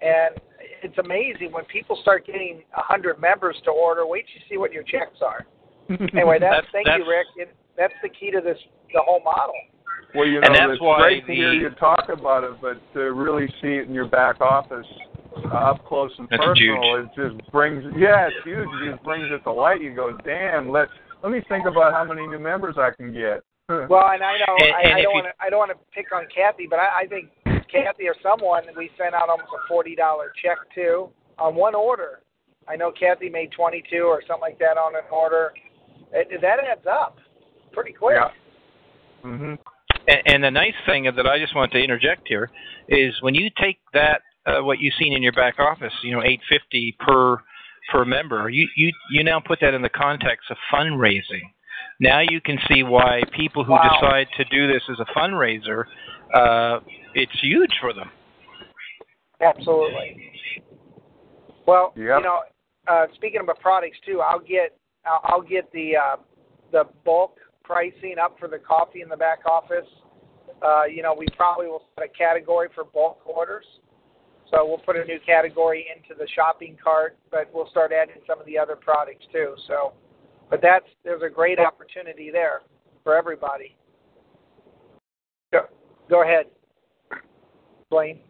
And 0.00 0.36
it's 0.82 0.98
amazing 0.98 1.52
when 1.52 1.64
people 1.66 1.98
start 2.02 2.26
getting 2.26 2.62
a 2.76 2.82
hundred 2.82 3.20
members 3.20 3.56
to 3.64 3.70
order. 3.70 4.06
Wait 4.06 4.26
till 4.26 4.40
you 4.40 4.46
see 4.48 4.58
what 4.58 4.72
your 4.72 4.82
checks 4.82 5.18
are. 5.22 5.46
anyway, 5.90 6.38
that's, 6.40 6.62
that's 6.62 6.66
thank 6.72 6.86
that's, 6.86 6.98
you, 6.98 7.10
Rick. 7.10 7.26
It, 7.36 7.54
that's 7.76 7.94
the 8.02 8.08
key 8.08 8.30
to 8.30 8.40
this 8.40 8.58
the 8.92 9.00
whole 9.04 9.22
model. 9.22 9.54
Well, 10.14 10.26
you 10.26 10.40
know, 10.40 10.46
and 10.46 10.54
that's 10.54 10.72
it's 10.72 10.80
why 10.80 11.00
great 11.00 11.26
the, 11.26 11.34
to 11.34 11.38
hear 11.38 11.52
you 11.52 11.70
talk 11.70 12.08
about 12.08 12.44
it, 12.44 12.52
but 12.62 12.80
to 12.94 13.12
really 13.12 13.46
see 13.60 13.76
it 13.76 13.88
in 13.88 13.94
your 13.94 14.08
back 14.08 14.40
office 14.40 14.86
uh, 15.36 15.48
up 15.48 15.84
close 15.86 16.10
and 16.18 16.26
that's 16.30 16.42
personal, 16.42 16.96
huge. 16.96 17.10
it 17.16 17.38
just 17.38 17.52
brings 17.52 17.84
yeah, 17.96 18.28
it's 18.28 18.44
huge. 18.44 18.68
It 18.82 18.92
just 18.92 19.04
brings 19.04 19.28
it 19.30 19.42
to 19.44 19.52
light. 19.52 19.82
You 19.82 19.94
go, 19.94 20.16
damn, 20.24 20.70
let's 20.70 20.90
let 21.22 21.30
me 21.32 21.42
think 21.48 21.66
about 21.66 21.92
how 21.92 22.04
many 22.04 22.26
new 22.26 22.38
members 22.38 22.76
I 22.78 22.90
can 22.96 23.12
get. 23.12 23.42
well, 23.68 24.08
and 24.08 24.24
I 24.24 24.38
know 24.40 24.56
And- 24.58 24.74
I, 24.74 24.80
and 24.80 24.94
I 24.94 24.98
if 24.98 25.04
don't 25.04 25.14
want 25.14 25.26
to 25.26 25.44
I 25.44 25.50
don't 25.50 25.58
want 25.58 25.72
to 25.72 25.78
pick 25.94 26.10
on 26.12 26.24
Kathy, 26.34 26.66
but 26.68 26.78
I, 26.78 27.04
I 27.04 27.06
think 27.06 27.28
Kathy 27.70 28.08
or 28.08 28.14
someone 28.22 28.62
we 28.76 28.90
sent 28.98 29.14
out 29.14 29.28
almost 29.28 29.50
a 29.52 29.68
forty 29.68 29.94
dollar 29.94 30.32
check 30.42 30.58
to 30.74 31.08
on 31.38 31.54
one 31.54 31.74
order. 31.74 32.20
I 32.68 32.76
know 32.76 32.90
Kathy 32.92 33.28
made 33.30 33.52
twenty 33.52 33.82
two 33.90 34.02
or 34.02 34.22
something 34.26 34.42
like 34.42 34.58
that 34.58 34.76
on 34.76 34.94
an 34.94 35.02
order. 35.10 35.52
It, 36.12 36.40
that 36.40 36.58
adds 36.60 36.86
up 36.90 37.18
pretty 37.72 37.92
quick. 37.92 38.16
Yeah. 38.16 39.28
Mhm. 39.30 39.58
And, 40.06 40.22
and 40.26 40.44
the 40.44 40.50
nice 40.50 40.74
thing 40.86 41.04
that 41.04 41.26
I 41.26 41.38
just 41.38 41.54
want 41.54 41.72
to 41.72 41.78
interject 41.78 42.26
here 42.26 42.50
is 42.88 43.14
when 43.20 43.34
you 43.34 43.50
take 43.60 43.78
that 43.92 44.22
uh, 44.46 44.62
what 44.62 44.78
you've 44.78 44.94
seen 44.98 45.12
in 45.12 45.22
your 45.22 45.32
back 45.32 45.58
office, 45.58 45.92
you 46.02 46.12
know, 46.12 46.22
850 46.22 46.96
per 47.00 47.36
per 47.92 48.04
member, 48.04 48.48
you 48.48 48.66
you 48.76 48.92
you 49.10 49.24
now 49.24 49.40
put 49.40 49.58
that 49.60 49.74
in 49.74 49.82
the 49.82 49.88
context 49.88 50.50
of 50.50 50.56
fundraising. 50.72 51.42
Now 52.00 52.20
you 52.20 52.40
can 52.40 52.58
see 52.68 52.82
why 52.82 53.22
people 53.36 53.64
who 53.64 53.72
Wow. 53.72 53.98
decide 54.00 54.28
to 54.36 54.44
do 54.44 54.66
this 54.72 54.82
as 54.88 55.00
a 55.00 55.18
fundraiser, 55.18 55.84
uh, 56.32 56.80
it's 57.18 57.40
huge 57.42 57.72
for 57.80 57.92
them. 57.92 58.10
Absolutely. 59.40 60.32
Well, 61.66 61.92
Yep. 61.96 62.18
you 62.18 62.24
know, 62.24 62.42
uh, 62.86 63.06
speaking 63.14 63.40
about 63.40 63.60
products 63.60 63.98
too, 64.06 64.20
I'll 64.20 64.40
get 64.40 64.78
I'll, 65.04 65.20
I'll 65.24 65.42
get 65.42 65.70
the 65.72 65.96
uh, 65.96 66.16
the 66.72 66.84
bulk 67.04 67.38
pricing 67.62 68.16
up 68.20 68.38
for 68.38 68.48
the 68.48 68.58
coffee 68.58 69.02
in 69.02 69.08
the 69.08 69.16
back 69.16 69.40
office. 69.46 69.86
Uh, 70.62 70.84
you 70.84 71.02
know, 71.02 71.14
we 71.16 71.26
probably 71.36 71.66
will 71.66 71.82
set 71.94 72.06
a 72.06 72.08
category 72.08 72.68
for 72.74 72.84
bulk 72.84 73.20
orders. 73.26 73.66
So 74.50 74.66
we'll 74.66 74.78
put 74.78 74.96
a 74.96 75.04
new 75.04 75.18
category 75.24 75.86
into 75.94 76.18
the 76.18 76.26
shopping 76.34 76.76
cart, 76.82 77.18
but 77.30 77.50
we'll 77.52 77.68
start 77.68 77.92
adding 77.92 78.22
some 78.26 78.40
of 78.40 78.46
the 78.46 78.56
other 78.56 78.76
products 78.76 79.26
too. 79.30 79.54
So, 79.66 79.92
but 80.48 80.60
that's 80.62 80.86
there's 81.04 81.22
a 81.22 81.28
great 81.28 81.58
opportunity 81.58 82.30
there 82.30 82.62
for 83.04 83.14
everybody. 83.14 83.76
Go, 85.52 85.66
go 86.08 86.22
ahead, 86.22 86.46
Blaine. 87.90 88.20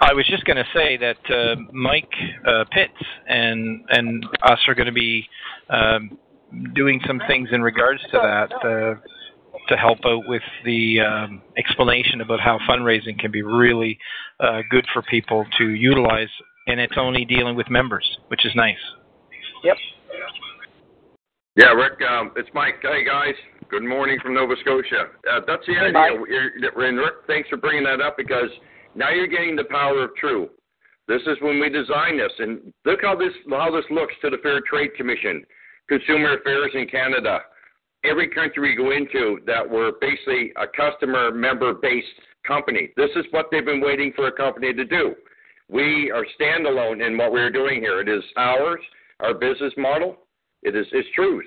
I 0.00 0.12
was 0.12 0.26
just 0.28 0.44
going 0.44 0.56
to 0.56 0.64
say 0.74 0.96
that 0.98 1.16
uh, 1.30 1.56
Mike 1.72 2.12
uh, 2.46 2.64
Pitts 2.70 2.92
and 3.28 3.84
and 3.88 4.24
us 4.42 4.58
are 4.68 4.74
going 4.74 4.86
to 4.86 4.92
be 4.92 5.26
um, 5.70 6.18
doing 6.74 7.00
some 7.06 7.20
things 7.26 7.48
in 7.52 7.62
regards 7.62 8.02
to 8.12 8.18
that 8.22 8.52
uh, 8.64 8.94
to 9.68 9.76
help 9.76 9.98
out 10.04 10.22
with 10.28 10.42
the 10.64 11.00
um, 11.00 11.42
explanation 11.56 12.20
about 12.20 12.40
how 12.40 12.58
fundraising 12.68 13.18
can 13.18 13.30
be 13.30 13.42
really 13.42 13.98
uh, 14.40 14.60
good 14.70 14.86
for 14.92 15.02
people 15.02 15.46
to 15.58 15.70
utilize, 15.70 16.28
and 16.66 16.78
it's 16.78 16.96
only 16.98 17.24
dealing 17.24 17.56
with 17.56 17.68
members, 17.70 18.18
which 18.28 18.44
is 18.44 18.52
nice. 18.54 18.76
Yep. 19.64 19.76
Yeah, 21.56 21.72
Rick, 21.72 22.00
um, 22.08 22.32
it's 22.36 22.50
Mike. 22.52 22.76
Hey, 22.82 23.02
guys. 23.04 23.34
Good 23.68 23.82
morning 23.82 24.18
from 24.22 24.34
Nova 24.34 24.54
Scotia. 24.60 25.10
Uh, 25.28 25.40
that's 25.44 25.66
the 25.66 25.76
idea. 25.76 26.22
And 26.76 26.98
Rick, 26.98 27.14
thanks 27.26 27.48
for 27.48 27.56
bringing 27.56 27.82
that 27.82 28.00
up 28.00 28.16
because 28.16 28.48
now 28.94 29.10
you're 29.10 29.26
getting 29.26 29.56
the 29.56 29.64
power 29.64 30.04
of 30.04 30.14
true. 30.14 30.50
This 31.08 31.22
is 31.22 31.36
when 31.40 31.58
we 31.58 31.68
design 31.68 32.16
this, 32.18 32.32
and 32.38 32.72
look 32.84 33.00
how 33.02 33.16
this 33.16 33.32
how 33.50 33.74
this 33.74 33.84
looks 33.90 34.14
to 34.22 34.30
the 34.30 34.38
Fair 34.38 34.60
Trade 34.68 34.94
Commission, 34.96 35.44
Consumer 35.88 36.38
Affairs 36.38 36.70
in 36.74 36.86
Canada. 36.86 37.40
Every 38.04 38.28
country 38.28 38.70
we 38.70 38.76
go 38.76 38.92
into 38.92 39.40
that 39.46 39.68
we're 39.68 39.92
basically 40.00 40.52
a 40.56 40.66
customer 40.68 41.32
member 41.32 41.74
based 41.74 42.06
company. 42.46 42.90
This 42.96 43.10
is 43.16 43.24
what 43.32 43.46
they've 43.50 43.64
been 43.64 43.80
waiting 43.80 44.12
for 44.14 44.28
a 44.28 44.32
company 44.32 44.74
to 44.74 44.84
do. 44.84 45.14
We 45.68 46.12
are 46.12 46.24
standalone 46.40 47.04
in 47.04 47.18
what 47.18 47.32
we're 47.32 47.50
doing 47.50 47.80
here. 47.80 48.00
It 48.00 48.08
is 48.08 48.22
ours, 48.36 48.80
our 49.20 49.34
business 49.34 49.72
model. 49.76 50.18
It 50.62 50.76
is 50.76 50.86
it's 50.92 51.08
truth. 51.16 51.46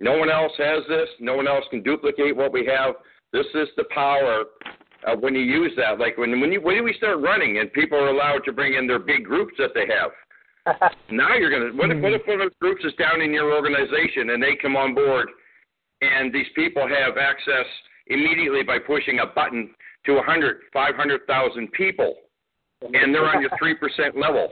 No 0.00 0.18
one 0.18 0.30
else 0.30 0.52
has 0.58 0.82
this. 0.88 1.08
No 1.20 1.36
one 1.36 1.48
else 1.48 1.64
can 1.70 1.82
duplicate 1.82 2.36
what 2.36 2.52
we 2.52 2.66
have. 2.66 2.94
This 3.32 3.46
is 3.54 3.68
the 3.76 3.84
power 3.90 4.44
of 5.06 5.20
when 5.20 5.34
you 5.34 5.42
use 5.42 5.72
that. 5.76 5.98
Like 5.98 6.16
when 6.18 6.40
when 6.40 6.52
you 6.52 6.60
when 6.60 6.82
we 6.84 6.94
start 6.94 7.20
running 7.20 7.58
and 7.58 7.72
people 7.72 7.98
are 7.98 8.08
allowed 8.08 8.44
to 8.46 8.52
bring 8.52 8.74
in 8.74 8.86
their 8.86 8.98
big 8.98 9.24
groups 9.24 9.54
that 9.58 9.70
they 9.74 9.86
have. 9.86 10.10
Now 11.10 11.34
you're 11.34 11.50
gonna 11.50 11.76
what 11.76 11.90
if 11.90 12.02
what 12.02 12.12
if 12.14 12.26
one 12.26 12.40
of 12.40 12.48
those 12.48 12.58
groups 12.60 12.84
is 12.84 12.94
down 12.94 13.20
in 13.20 13.32
your 13.32 13.52
organization 13.54 14.30
and 14.30 14.42
they 14.42 14.56
come 14.60 14.76
on 14.76 14.94
board 14.94 15.28
and 16.00 16.32
these 16.32 16.46
people 16.54 16.88
have 16.88 17.18
access 17.18 17.66
immediately 18.06 18.62
by 18.62 18.78
pushing 18.78 19.20
a 19.20 19.26
button 19.26 19.74
to 20.06 20.14
100, 20.14 20.56
500,000 20.72 21.72
people 21.72 22.14
and 22.82 23.14
they're 23.14 23.24
on 23.26 23.40
your 23.40 23.50
3% 23.62 24.20
level. 24.20 24.48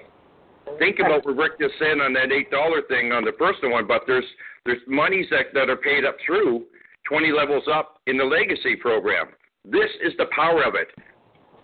Think 0.78 0.98
about 0.98 1.24
what 1.24 1.36
Rick 1.36 1.58
just 1.60 1.74
said 1.78 2.00
on 2.00 2.12
that 2.14 2.28
$8 2.28 2.88
thing 2.88 3.12
on 3.12 3.24
the 3.24 3.32
personal 3.32 3.72
one, 3.72 3.86
but 3.86 4.02
there's 4.06 4.24
there's 4.64 4.80
monies 4.86 5.26
that, 5.30 5.46
that 5.54 5.68
are 5.68 5.76
paid 5.76 6.04
up 6.04 6.16
through 6.24 6.64
20 7.08 7.32
levels 7.32 7.64
up 7.72 7.98
in 8.06 8.16
the 8.16 8.24
legacy 8.24 8.76
program. 8.76 9.26
This 9.64 9.90
is 10.04 10.12
the 10.18 10.26
power 10.34 10.62
of 10.62 10.74
it. 10.76 10.88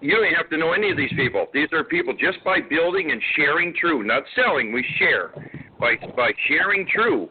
You 0.01 0.17
don't 0.17 0.35
have 0.35 0.51
to 0.51 0.57
know 0.57 0.73
any 0.73 0.91
of 0.91 0.97
these 0.97 1.13
people. 1.17 1.47
These 1.55 1.69
are 1.73 1.85
people 1.85 2.15
just 2.15 2.43
by 2.45 2.59
building 2.61 3.11
and 3.11 3.23
sharing 3.37 3.75
true, 3.81 4.03
not 4.03 4.25
selling. 4.35 4.73
We 4.73 4.85
share 4.99 5.31
by 5.79 5.95
by 6.17 6.33
sharing 6.49 6.87
true. 6.93 7.29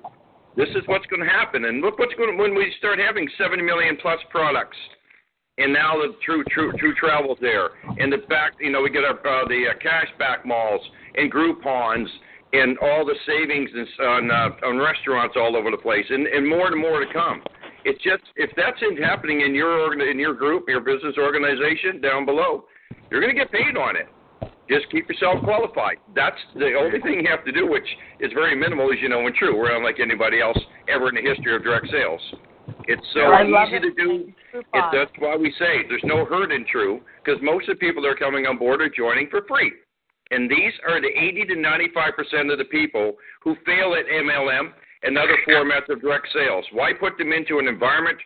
This 0.56 0.70
is 0.70 0.84
what's 0.88 1.06
going 1.08 1.22
to 1.22 1.30
happen. 1.30 1.66
And 1.66 1.82
look 1.82 2.00
what's 2.00 2.16
going 2.16 2.36
to, 2.36 2.42
when 2.42 2.56
we 2.56 2.74
start 2.80 2.98
having 2.98 3.30
7 3.38 3.64
million 3.64 3.96
plus 4.02 4.20
products 4.32 4.78
and 5.58 5.74
now 5.74 5.96
the 5.96 6.14
True 6.24 6.44
True 6.52 6.72
True 6.78 6.94
Travel's 6.96 7.38
there, 7.42 7.70
and 7.98 8.12
the 8.12 8.18
back, 8.30 8.54
you 8.60 8.72
know, 8.72 8.82
we 8.82 8.90
get 8.90 9.04
our 9.04 9.16
uh, 9.16 9.48
the 9.48 9.66
uh, 9.70 9.74
cashback 9.80 10.46
malls 10.46 10.82
and 11.16 11.32
Groupon's 11.32 12.10
and 12.54 12.78
all 12.80 13.06
the 13.06 13.16
savings 13.26 13.70
on 14.00 14.32
uh, 14.32 14.68
on 14.68 14.78
restaurants 14.78 15.36
all 15.38 15.56
over 15.56 15.72
the 15.72 15.78
place, 15.78 16.06
and 16.10 16.28
and 16.28 16.48
more 16.48 16.68
and 16.68 16.80
more 16.80 17.04
to 17.04 17.12
come. 17.12 17.42
It's 17.86 18.02
just 18.04 18.24
if 18.36 18.52
that's 18.56 18.78
in, 18.82 18.98
happening 18.98 19.42
in 19.42 19.56
your 19.56 19.80
organ, 19.80 20.02
in 20.02 20.20
your 20.20 20.34
group, 20.34 20.66
your 20.68 20.82
business 20.82 21.16
organization 21.18 22.02
down 22.02 22.26
below, 22.26 22.66
you're 23.10 23.22
going 23.22 23.34
to 23.34 23.40
get 23.40 23.52
paid 23.52 23.78
on 23.78 23.96
it. 23.96 24.08
Just 24.70 24.92
keep 24.92 25.08
yourself 25.08 25.42
qualified. 25.44 25.96
That's 26.14 26.36
the 26.54 26.76
only 26.78 27.00
thing 27.00 27.24
you 27.24 27.28
have 27.32 27.46
to 27.46 27.54
do, 27.54 27.66
which 27.70 27.88
is 28.20 28.34
very 28.34 28.54
minimal, 28.54 28.92
as 28.92 29.00
you 29.02 29.08
know, 29.08 29.26
and 29.26 29.34
true. 29.34 29.58
We're 29.58 29.76
unlike 29.76 30.02
anybody 30.02 30.42
else 30.42 30.58
ever 30.90 31.08
in 31.08 31.16
the 31.16 31.22
history 31.22 31.56
of 31.56 31.64
direct 31.64 31.88
sales. 31.90 32.20
It's 32.88 33.06
so 33.14 33.22
I 33.22 33.44
easy 33.44 33.80
to 33.80 33.94
do. 33.94 34.34
It, 34.54 34.66
that's 34.74 35.12
why 35.20 35.36
we 35.36 35.54
say 35.60 35.84
there's 35.88 36.04
no 36.04 36.26
hurt 36.26 36.52
in 36.52 36.66
true, 36.66 37.02
because 37.24 37.40
most 37.42 37.68
of 37.70 37.78
the 37.78 37.80
people 37.80 38.02
that 38.04 38.10
are 38.10 38.16
coming 38.16 38.46
on 38.46 38.58
board 38.58 38.82
are 38.82 38.90
joining 38.90 39.30
for 39.30 39.42
free. 39.48 39.72
And 40.32 40.50
these 40.50 40.74
are 40.88 41.00
the 41.00 41.08
80 41.08 41.46
to 41.46 41.56
95 41.56 42.14
percent 42.16 42.52
of 42.52 42.58
the 42.58 42.66
people 42.66 43.14
who 43.44 43.56
fail 43.66 43.96
at 43.96 44.06
MLM 44.08 44.72
and 45.04 45.18
other 45.18 45.38
formats 45.48 45.90
of 45.90 46.02
direct 46.02 46.28
sales. 46.34 46.66
Why 46.72 46.92
put 46.94 47.18
them 47.18 47.32
into 47.32 47.60
an 47.60 47.68
environment 47.68 48.18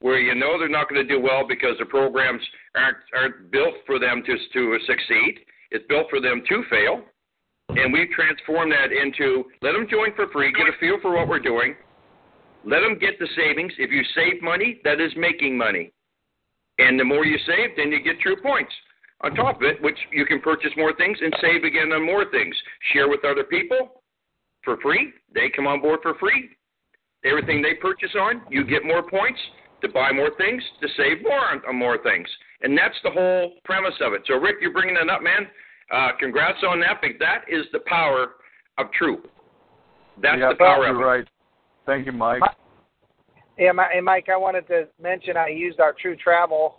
where 0.00 0.18
you 0.18 0.34
know 0.34 0.58
they're 0.58 0.68
not 0.68 0.88
going 0.88 1.06
to 1.06 1.08
do 1.08 1.20
well 1.20 1.46
because 1.46 1.76
the 1.78 1.86
programs 1.86 2.42
aren't 2.74 2.98
aren't 3.14 3.50
built 3.50 3.74
for 3.86 3.98
them 3.98 4.22
to 4.24 4.36
to 4.36 4.78
succeed? 4.86 5.40
It's 5.70 5.84
built 5.88 6.06
for 6.10 6.20
them 6.20 6.42
to 6.48 6.64
fail. 6.70 7.02
And 7.70 7.92
we've 7.92 8.10
transformed 8.10 8.72
that 8.72 8.90
into 8.90 9.44
let 9.62 9.72
them 9.72 9.86
join 9.88 10.14
for 10.16 10.26
free, 10.32 10.52
get 10.52 10.66
a 10.66 10.76
feel 10.80 10.98
for 11.00 11.14
what 11.14 11.28
we're 11.28 11.38
doing, 11.38 11.76
let 12.64 12.80
them 12.80 12.98
get 12.98 13.18
the 13.18 13.28
savings. 13.36 13.72
If 13.78 13.90
you 13.90 14.02
save 14.14 14.42
money, 14.42 14.80
that 14.84 15.00
is 15.00 15.12
making 15.16 15.56
money. 15.56 15.92
And 16.78 16.98
the 16.98 17.04
more 17.04 17.24
you 17.24 17.38
save, 17.46 17.76
then 17.76 17.92
you 17.92 18.02
get 18.02 18.20
true 18.20 18.36
points 18.40 18.72
on 19.22 19.34
top 19.34 19.56
of 19.56 19.62
it, 19.62 19.82
which 19.82 19.98
you 20.12 20.24
can 20.24 20.40
purchase 20.40 20.70
more 20.76 20.94
things 20.96 21.18
and 21.20 21.34
save 21.40 21.64
again 21.64 21.92
on 21.92 22.04
more 22.04 22.24
things. 22.30 22.54
Share 22.92 23.08
with 23.08 23.24
other 23.24 23.44
people 23.44 24.02
for 24.64 24.78
free. 24.78 25.12
They 25.34 25.50
come 25.54 25.66
on 25.66 25.80
board 25.80 26.00
for 26.02 26.14
free. 26.14 26.50
Everything 27.24 27.60
they 27.60 27.74
purchase 27.74 28.14
on, 28.18 28.42
you 28.48 28.64
get 28.64 28.84
more 28.84 29.02
points 29.02 29.40
to 29.82 29.88
buy 29.88 30.10
more 30.12 30.30
things, 30.36 30.62
to 30.80 30.88
save 30.96 31.22
more 31.22 31.52
on, 31.52 31.60
on 31.68 31.76
more 31.76 31.98
things. 32.02 32.28
And 32.62 32.76
that's 32.76 32.96
the 33.04 33.10
whole 33.10 33.54
premise 33.64 33.94
of 34.00 34.12
it. 34.12 34.22
So, 34.26 34.34
Rick, 34.34 34.56
you're 34.60 34.72
bringing 34.72 34.94
that 34.94 35.10
up, 35.10 35.22
man. 35.22 35.46
Uh, 35.92 36.08
congrats 36.18 36.58
on 36.66 36.80
that. 36.80 36.98
But 37.00 37.12
that 37.18 37.44
is 37.48 37.64
the 37.72 37.80
power 37.86 38.32
of 38.78 38.90
true. 38.92 39.22
That's 40.22 40.38
yeah, 40.38 40.50
the 40.50 40.56
power 40.56 40.86
of 40.86 40.96
it. 40.96 40.98
right. 40.98 41.28
Thank 41.90 42.06
you, 42.06 42.12
Mike. 42.12 42.40
Yeah, 43.58 43.72
and 43.92 44.04
Mike, 44.04 44.28
I 44.32 44.36
wanted 44.36 44.68
to 44.68 44.86
mention 45.02 45.36
I 45.36 45.48
used 45.48 45.80
our 45.80 45.92
True 46.00 46.14
Travel 46.14 46.76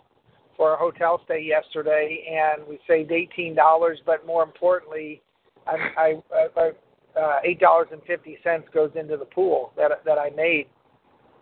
for 0.56 0.72
a 0.72 0.76
hotel 0.78 1.20
stay 1.26 1.42
yesterday, 1.42 2.24
and 2.32 2.66
we 2.66 2.78
saved 2.88 3.12
eighteen 3.12 3.54
dollars. 3.54 3.98
But 4.06 4.26
more 4.26 4.42
importantly, 4.42 5.20
I, 5.66 5.76
I, 5.98 6.14
I 6.56 7.20
uh, 7.20 7.40
eight 7.44 7.60
dollars 7.60 7.88
and 7.92 8.00
fifty 8.04 8.38
cents 8.42 8.64
goes 8.72 8.90
into 8.94 9.18
the 9.18 9.26
pool 9.26 9.74
that 9.76 9.90
that 10.06 10.16
I 10.16 10.30
made 10.30 10.68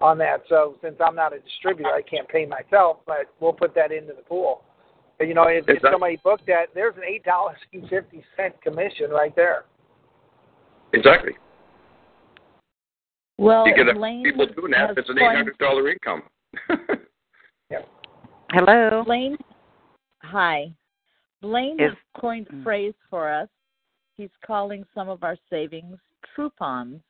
on 0.00 0.18
that. 0.18 0.42
So 0.48 0.74
since 0.82 0.96
I'm 1.00 1.14
not 1.14 1.32
a 1.32 1.38
distributor, 1.38 1.90
I 1.90 2.02
can't 2.02 2.28
pay 2.28 2.46
myself, 2.46 2.96
but 3.06 3.32
we'll 3.38 3.52
put 3.52 3.72
that 3.76 3.92
into 3.92 4.14
the 4.14 4.22
pool. 4.22 4.64
But 5.16 5.28
you 5.28 5.34
know, 5.34 5.44
if, 5.44 5.64
if 5.68 5.80
somebody 5.92 6.18
booked 6.24 6.46
that, 6.48 6.74
there's 6.74 6.96
an 6.96 7.04
eight 7.08 7.22
dollars 7.22 7.58
and 7.72 7.88
fifty 7.88 8.24
cent 8.36 8.60
commission 8.62 9.10
right 9.10 9.34
there. 9.36 9.66
Exactly. 10.92 11.34
Well, 13.40 13.66
you 13.66 13.74
get 13.74 13.94
Blaine 13.94 14.22
people 14.22 14.46
doing 14.54 14.72
that, 14.72 14.88
has 14.88 14.98
it's 14.98 15.08
an 15.08 15.18
eight 15.18 15.34
hundred 15.34 15.56
dollar 15.56 15.88
income. 15.88 16.22
Hello. 18.52 19.02
Blaine, 19.06 19.38
hi. 20.18 20.70
Blaine 21.40 21.80
Is- 21.80 21.90
has 21.90 22.20
coined 22.20 22.48
a 22.52 22.62
phrase 22.62 22.92
for 23.08 23.32
us. 23.32 23.48
He's 24.16 24.28
calling 24.46 24.84
some 24.94 25.08
of 25.08 25.22
our 25.22 25.38
savings 25.48 25.96
Troupons. 26.36 27.00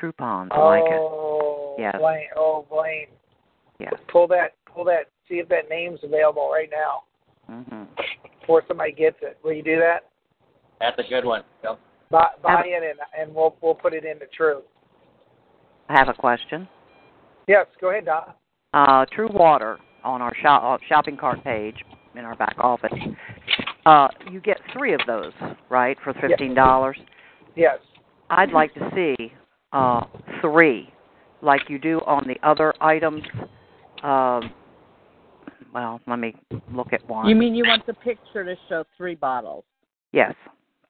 Troupons. 0.00 0.48
I 0.52 0.58
like 0.64 0.84
it. 0.86 0.98
oh, 0.98 1.74
Yes. 1.78 1.96
Blaine. 1.98 2.28
Oh, 2.36 2.64
Blaine. 2.70 3.08
Yes. 3.78 3.92
Pull 4.10 4.28
that. 4.28 4.52
Pull 4.72 4.84
that. 4.84 5.10
See 5.28 5.34
if 5.34 5.48
that 5.50 5.68
name's 5.68 6.00
available 6.02 6.48
right 6.50 6.70
now 6.70 7.02
hmm 7.46 7.82
before 8.40 8.62
somebody 8.68 8.92
gets 8.92 9.16
it. 9.22 9.36
Will 9.44 9.52
you 9.52 9.62
do 9.62 9.76
that? 9.80 10.08
That's 10.80 10.98
a 10.98 11.02
good 11.10 11.24
one. 11.24 11.42
Yep. 11.64 11.78
Buy, 12.10 12.28
buy 12.42 12.62
it 12.64 12.82
and 12.82 12.98
and 13.20 13.34
we'll 13.34 13.56
we'll 13.60 13.74
put 13.74 13.92
it 13.92 14.04
into 14.04 14.24
True. 14.34 14.62
I 15.88 15.98
have 15.98 16.08
a 16.08 16.14
question. 16.14 16.68
Yes. 17.46 17.66
Go 17.80 17.90
ahead, 17.90 18.06
Don. 18.06 18.32
Uh, 18.74 19.06
True 19.14 19.28
Water 19.32 19.78
on 20.04 20.20
our 20.22 20.34
shop, 20.42 20.62
uh, 20.64 20.78
shopping 20.88 21.16
cart 21.16 21.42
page 21.44 21.76
in 22.14 22.24
our 22.24 22.34
back 22.36 22.56
office. 22.58 22.92
Uh, 23.84 24.08
you 24.30 24.40
get 24.40 24.58
three 24.72 24.94
of 24.94 25.00
those, 25.06 25.32
right, 25.68 25.96
for 26.02 26.12
fifteen 26.14 26.54
dollars. 26.54 26.96
Yes. 27.54 27.78
I'd 28.30 28.50
like 28.50 28.74
to 28.74 28.90
see 28.94 29.32
uh, 29.72 30.00
three, 30.40 30.92
like 31.40 31.62
you 31.68 31.78
do 31.78 32.00
on 32.00 32.26
the 32.26 32.36
other 32.46 32.74
items. 32.80 33.22
Um, 34.02 34.50
well, 35.72 36.00
let 36.06 36.18
me 36.18 36.34
look 36.72 36.92
at 36.92 37.08
one. 37.08 37.28
You 37.28 37.36
mean 37.36 37.54
you 37.54 37.64
want 37.66 37.86
the 37.86 37.94
picture 37.94 38.44
to 38.44 38.56
show 38.68 38.84
three 38.96 39.14
bottles? 39.14 39.64
yes, 40.12 40.34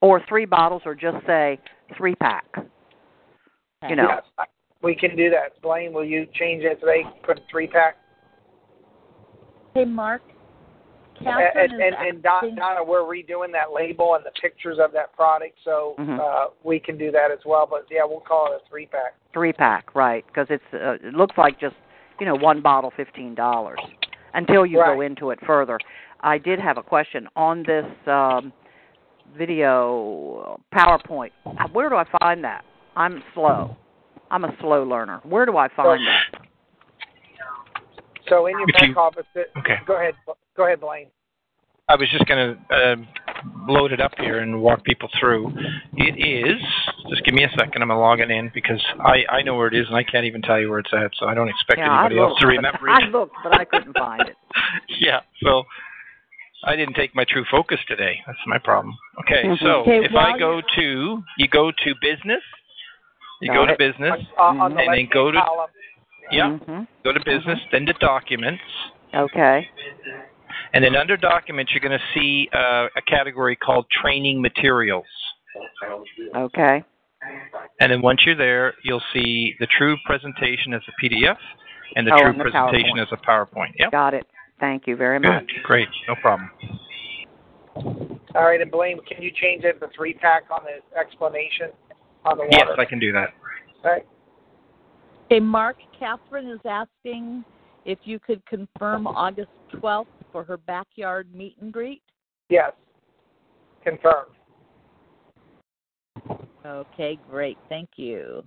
or 0.01 0.23
three 0.29 0.45
bottles, 0.45 0.83
or 0.87 0.95
just 0.95 1.17
say 1.27 1.59
three 1.97 2.15
pack. 2.15 2.47
You 3.89 3.97
know, 3.97 4.09
Yes. 4.09 4.49
I- 4.83 4.87
We 4.87 4.95
can 4.95 5.17
do 5.17 5.31
that. 5.31 5.61
Blaine, 5.63 5.93
will 5.93 6.05
you 6.05 6.27
change 6.35 6.63
it 6.65 6.81
today? 6.81 7.05
Put 7.23 7.39
a 7.39 7.43
three 7.51 7.67
pack. 7.67 7.97
Hey, 9.75 9.85
Mark. 9.85 10.23
Catherine 11.23 11.51
And 11.57 11.73
is 11.73 11.81
and, 11.99 12.09
and 12.09 12.23
Don, 12.23 12.35
asking- 12.37 12.55
Donna, 12.57 12.85
we're 12.85 13.01
redoing 13.01 13.51
that 13.53 13.73
label 13.73 14.15
and 14.17 14.25
the 14.25 14.31
pictures 14.41 14.79
of 14.79 14.93
that 14.93 15.15
product, 15.15 15.59
so 15.65 15.95
Mhm. 15.99 16.21
uh, 16.21 16.51
we 16.63 16.79
can 16.79 16.99
do 16.99 17.11
that 17.11 17.31
as 17.31 17.43
well. 17.47 17.67
But 17.67 17.87
yeah, 17.91 18.05
we'll 18.05 18.21
call 18.21 18.53
it 18.53 18.61
a 18.63 18.69
three 18.69 18.85
pack. 18.87 19.15
three 19.33 19.53
pack, 19.55 19.95
right? 19.95 20.27
Because 20.27 20.51
it's 20.51 20.75
uh, 20.75 20.99
it 21.03 21.15
looks 21.15 21.37
like 21.39 21.59
just 21.59 21.77
you 22.21 22.27
know 22.27 22.35
one 22.35 22.61
bottle, 22.61 22.91
fifteen 22.91 23.35
dollars. 23.35 23.79
Until 24.35 24.67
you 24.67 24.77
go 24.77 25.01
into 25.01 25.31
it 25.31 25.41
further, 25.47 25.79
I 26.21 26.37
did 26.37 26.61
have 26.61 26.77
a 26.77 26.83
question 26.83 27.27
on 27.35 27.63
this 27.63 27.87
um, 28.07 28.53
video 29.35 30.61
PowerPoint. 30.75 31.33
Where 31.73 31.89
do 31.89 31.97
I 31.97 32.05
find 32.21 32.45
that? 32.45 32.65
I'm 32.95 33.23
slow. 33.33 33.75
I'm 34.31 34.45
a 34.45 34.55
slow 34.61 34.83
learner. 34.85 35.21
Where 35.25 35.47
do 35.47 35.57
I 35.57 35.69
find 35.75 36.01
that? 36.07 36.41
So 38.29 38.47
in 38.47 38.59
your 38.59 38.69
If 38.69 38.75
back 38.75 38.89
you- 38.89 38.95
office, 38.97 39.27
it, 39.35 39.51
Okay. 39.59 39.79
go 39.87 39.97
ahead. 39.97 40.15
Go 40.57 40.65
ahead, 40.67 40.81
Blaine. 40.81 41.09
I 41.89 41.95
was 41.95 42.09
just 42.11 42.27
going 42.27 42.57
to 42.69 42.75
uh, 42.75 42.97
load 43.69 43.93
it 43.93 44.01
up 44.01 44.13
here 44.19 44.41
and 44.41 44.61
walk 44.61 44.83
people 44.83 45.09
through. 45.21 45.53
It 45.97 46.19
is. 46.19 46.61
Just 47.09 47.23
give 47.25 47.33
me 47.35 47.45
a 47.45 47.51
second. 47.51 47.83
I'm 47.83 47.89
logging 47.91 48.31
in 48.31 48.51
because 48.53 48.85
I 48.99 49.25
I 49.31 49.43
know 49.43 49.55
where 49.55 49.69
it 49.69 49.75
is 49.75 49.87
and 49.87 49.95
I 49.97 50.03
can't 50.03 50.25
even 50.25 50.43
tell 50.43 50.59
you 50.59 50.69
where 50.71 50.81
it's 50.81 50.93
at. 50.93 51.13
So 51.21 51.27
I 51.27 51.35
don't 51.35 51.49
expect 51.49 51.79
Yeah, 51.79 51.93
I 51.93 52.07
anybody 52.07 52.19
else 52.19 52.41
to 52.41 52.47
remember 52.49 52.89
it. 52.89 52.91
I 52.91 53.07
looked, 53.07 53.37
but 53.45 53.55
I 53.55 53.65
couldn't 53.65 53.97
find 53.99 54.23
it. 54.23 54.37
yeah. 54.99 55.21
So 55.45 55.63
I 56.65 56.75
didn't 56.75 56.95
take 56.95 57.15
my 57.15 57.25
true 57.29 57.45
focus 57.49 57.79
today. 57.87 58.19
That's 58.27 58.39
my 58.49 58.59
problem. 58.59 58.93
Okay. 59.21 59.45
Mhm. 59.45 59.59
So 59.61 59.69
Okay, 59.83 60.05
if 60.05 60.13
I 60.17 60.37
go 60.37 60.61
to 60.61 61.23
you 61.39 61.47
go 61.49 61.71
to 61.71 61.95
business, 62.03 62.43
you 63.41 63.49
Got 63.49 63.55
go 63.55 63.67
to 63.67 63.77
business, 63.79 64.21
Uh, 64.39 64.43
on 64.43 64.75
the 64.75 64.81
and 64.81 64.95
then 64.95 65.09
go 65.13 65.31
to 65.31 65.39
column. 65.41 65.71
yeah, 66.31 66.57
hmm 66.59 66.83
go 67.05 67.13
to 67.13 67.21
business, 67.25 67.59
then 67.73 67.87
to 67.87 67.93
documents. 67.95 68.63
Okay. 69.15 69.69
And 70.73 70.83
then 70.85 70.97
under 70.97 71.17
documents, 71.17 71.73
you're 71.73 71.81
going 71.81 71.99
to 71.99 72.05
see 72.19 72.49
uh, 72.53 72.89
a 72.97 73.03
category 73.07 73.57
called 73.57 73.87
training 73.91 74.43
materials. 74.43 75.07
Okay. 76.35 76.85
And 77.81 77.91
then 77.93 78.03
once 78.03 78.21
you're 78.27 78.37
there, 78.37 78.75
you'll 78.83 79.03
see 79.13 79.55
the 79.61 79.67
true 79.67 79.97
presentation 80.05 80.75
as 80.75 80.83
a 80.89 81.05
PDF 81.05 81.37
and 81.95 82.07
the 82.07 82.13
Oh, 82.13 82.19
true 82.21 82.31
and 82.31 82.41
the 82.41 82.45
presentation 82.45 82.91
PowerPoint. 82.97 83.03
as 83.03 83.09
a 83.13 83.17
PowerPoint. 83.17 83.73
Yep. 83.79 83.93
Got 83.93 84.15
it. 84.15 84.27
Thank 84.61 84.87
you 84.87 84.97
very 84.97 85.19
much. 85.21 85.47
Good. 85.47 85.63
Great. 85.65 85.89
No 86.09 86.15
problem. 86.17 86.51
All 88.35 88.45
right, 88.45 88.61
and 88.61 88.71
Blaine, 88.71 88.99
can 89.09 89.23
you 89.23 89.31
change 89.31 89.65
it 89.65 89.81
to 89.81 89.89
three 89.97 90.15
pack 90.15 90.45
on 90.51 90.61
the 90.65 90.99
explanation 90.99 91.71
on 92.27 92.39
the 92.39 92.47
Yes. 92.51 92.69
I 92.79 92.85
can 92.85 92.99
do 92.99 93.13
that. 93.13 93.29
All 93.85 93.91
right. 93.93 94.07
Hey, 95.31 95.41
Mark. 95.41 95.77
Catherine 95.99 96.49
is 96.49 96.61
asking 96.69 97.45
if 97.85 97.99
you 98.05 98.19
could 98.19 98.45
confirm 98.47 99.07
August 99.07 99.51
12th 99.75 100.07
for 100.33 100.45
her 100.45 100.57
backyard 100.57 101.33
meet 101.35 101.57
and 101.61 101.73
greet. 101.73 102.03
Yes. 102.49 102.73
Confirmed. 103.83 104.33
Okay, 106.65 107.19
great. 107.31 107.57
Thank 107.69 107.91
you. 107.97 108.45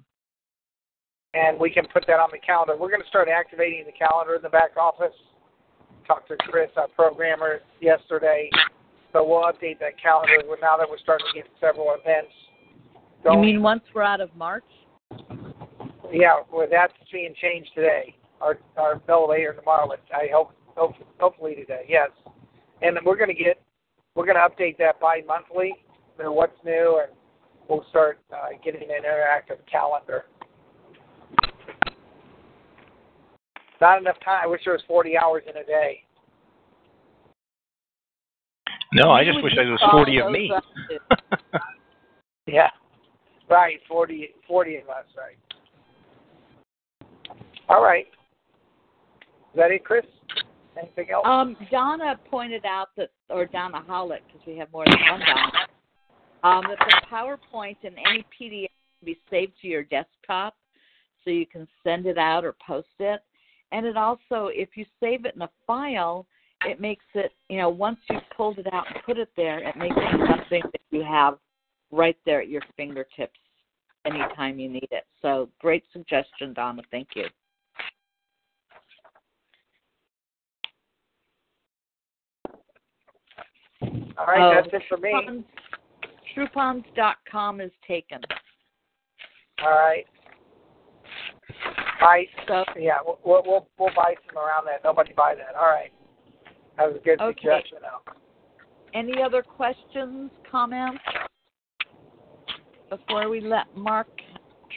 and 1.34 1.60
we 1.60 1.70
can 1.70 1.86
put 1.94 2.06
that 2.08 2.20
on 2.20 2.30
the 2.32 2.40
calendar. 2.40 2.76
We're 2.76 2.90
going 2.90 3.04
to 3.04 3.08
start 3.08 3.30
activating 3.30 3.86
the 3.86 3.92
calendar 3.94 4.36
in 4.36 4.42
the 4.42 4.50
back 4.50 4.76
office. 4.78 5.14
Talked 6.08 6.28
to 6.30 6.38
Chris, 6.38 6.70
our 6.76 6.88
programmer, 6.90 7.60
yesterday, 7.82 8.50
so 9.14 9.24
we'll 9.24 9.44
update 9.44 9.78
that 9.80 9.94
calendar 10.02 10.42
now 10.60 10.76
that 10.76 10.90
we're 10.90 10.98
starting 10.98 11.28
to 11.34 11.42
get 11.42 11.50
several 11.62 11.94
events. 11.94 12.34
You 13.26 13.38
mean 13.38 13.62
once 13.62 13.84
we're 13.94 14.04
out 14.04 14.22
of 14.22 14.34
March? 14.36 14.64
Yeah, 16.12 16.40
well, 16.52 16.68
that's 16.70 16.94
being 17.12 17.34
changed 17.42 17.70
today. 17.76 18.16
Our 18.42 18.58
our 18.78 18.96
bill 18.96 19.30
later 19.30 19.54
tomorrow. 19.54 19.88
But 19.88 20.02
I 20.16 20.28
hope 20.34 20.54
Hopefully, 20.80 21.08
hopefully 21.20 21.56
today, 21.56 21.86
yes. 21.90 22.10
And 22.82 22.98
we're 23.06 23.18
going 23.18 23.36
to 23.36 23.44
get, 23.44 23.62
we're 24.16 24.26
going 24.26 24.38
to 24.38 24.42
update 24.42 24.78
that 24.78 24.98
bi-monthly, 25.02 25.74
you 26.18 26.24
know, 26.24 26.32
what's 26.32 26.56
new, 26.64 27.02
and 27.04 27.12
we'll 27.68 27.86
start 27.90 28.20
uh, 28.34 28.48
getting 28.64 28.84
an 28.84 28.88
interactive 28.88 29.58
calendar. 29.70 30.24
Not 33.82 34.00
enough 34.00 34.16
time. 34.24 34.40
I 34.44 34.48
wish 34.48 34.62
there 34.64 34.74
was 34.74 34.84
40 34.88 35.18
hours 35.18 35.44
in 35.50 35.58
a 35.58 35.66
day. 35.66 36.04
No, 38.94 39.12
I 39.12 39.26
just 39.26 39.44
wish 39.44 39.54
there 39.56 39.70
was 39.70 39.84
40 39.92 40.22
of 40.22 40.32
me. 40.32 40.52
yeah. 42.48 42.70
Right, 43.50 43.80
40, 43.88 44.30
40 44.48 44.76
of 44.78 44.90
us, 44.90 45.06
right. 45.18 45.38
All 47.68 47.84
right. 47.84 48.06
Is 49.54 49.56
that 49.56 49.72
it, 49.72 49.84
Chris? 49.84 50.06
Anything 50.78 51.08
else? 51.12 51.26
Um, 51.26 51.58
Donna 51.72 52.20
pointed 52.30 52.64
out 52.66 52.90
that, 52.96 53.10
or 53.30 53.46
Donna 53.46 53.84
Howlett, 53.88 54.22
because 54.28 54.46
we 54.46 54.56
have 54.58 54.72
more 54.72 54.86
than 54.86 55.00
one 55.10 55.20
Donna, 55.20 55.68
um, 56.44 56.64
that 56.70 56.78
the 56.78 57.02
PowerPoint 57.12 57.78
and 57.84 57.96
any 58.08 58.24
PDF 58.40 58.70
can 59.00 59.06
be 59.06 59.20
saved 59.32 59.54
to 59.62 59.68
your 59.68 59.84
desktop, 59.84 60.56
so 61.24 61.32
you 61.32 61.48
can 61.48 61.68
send 61.84 62.06
it 62.06 62.20
out 62.20 62.46
or 62.46 62.56
post 62.66 62.88
it. 63.00 63.22
And 63.72 63.86
it 63.86 63.98
also, 63.98 64.50
if 64.54 64.70
you 64.76 64.86
save 65.00 65.26
it 65.26 65.36
in 65.36 65.42
a 65.42 65.50
file, 65.66 66.28
it 66.66 66.80
makes 66.80 67.06
it, 67.16 67.32
you 67.50 67.58
know, 67.58 67.70
once 67.70 67.98
you've 68.10 68.22
pulled 68.36 68.60
it 68.60 68.72
out 68.74 68.86
and 68.94 69.04
put 69.06 69.18
it 69.18 69.30
there, 69.36 69.60
it 69.60 69.76
makes 69.76 69.96
it 69.98 70.30
something 70.30 70.62
that 70.72 70.82
you 70.92 71.04
have 71.04 71.38
right 71.92 72.18
there 72.26 72.42
at 72.42 72.50
your 72.50 72.62
fingertips 72.78 73.40
anytime 74.06 74.60
you 74.60 74.70
need 74.70 74.88
it. 74.92 75.06
So 75.22 75.50
great 75.60 75.84
suggestion, 75.92 76.54
Donna. 76.54 76.82
Thank 76.92 77.10
you. 77.16 77.26
All 84.18 84.26
right, 84.26 84.42
Oh, 84.42 84.62
that's 84.62 84.68
it 84.74 84.82
for 84.90 84.98
me. 84.98 85.44
Troupons, 86.36 86.86
Troupons.com 86.96 87.62
is 87.62 87.72
taken. 87.88 88.20
All 89.64 89.70
right. 89.70 90.06
Buy, 92.02 92.26
So 92.48 92.64
yeah, 92.78 92.98
we'll, 93.06 93.20
we'll 93.26 93.44
we'll 93.46 93.68
we'll 93.78 93.96
buy 93.96 94.16
some 94.28 94.38
around 94.38 94.66
that. 94.66 94.82
Nobody 94.86 95.12
buy 95.14 95.36
that. 95.36 95.56
All 95.60 95.68
right. 95.68 95.92
That 96.78 96.88
was 96.88 96.98
a 97.02 97.04
good 97.04 97.20
Okay. 97.20 97.36
suggestion. 97.42 97.80
Though. 97.82 98.14
any 98.94 99.22
other 99.22 99.42
questions, 99.44 100.32
comments 100.50 101.02
before 102.90 103.30
we 103.30 103.42
let 103.42 103.66
Mark 103.76 104.08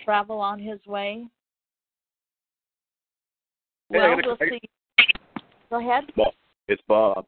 travel 0.04 0.38
on 0.40 0.58
his 0.58 0.78
way? 0.86 1.26
Hey, 3.90 3.98
Well, 3.98 4.16
got 4.16 4.24
a- 4.24 4.28
we'll 4.28 4.36
see. 4.50 4.60
Go 5.70 5.78
ahead. 5.80 6.12
Bob. 6.14 6.34
It's 6.68 6.82
Bob. 6.82 7.26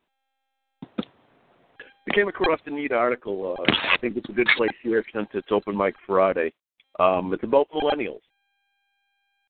We 2.06 2.12
came 2.12 2.28
across 2.28 2.60
a 2.66 2.70
neat 2.70 2.92
article. 2.92 3.56
Uh, 3.58 3.64
I 3.72 3.96
think 3.98 4.16
it's 4.16 4.28
a 4.28 4.32
good 4.32 4.48
place 4.56 4.70
here 4.82 5.02
since 5.12 5.28
it's 5.32 5.50
Open 5.50 5.76
Mic 5.76 5.94
Friday. 6.06 6.52
Um, 7.00 7.32
it's 7.32 7.42
about 7.42 7.68
millennials. 7.70 8.20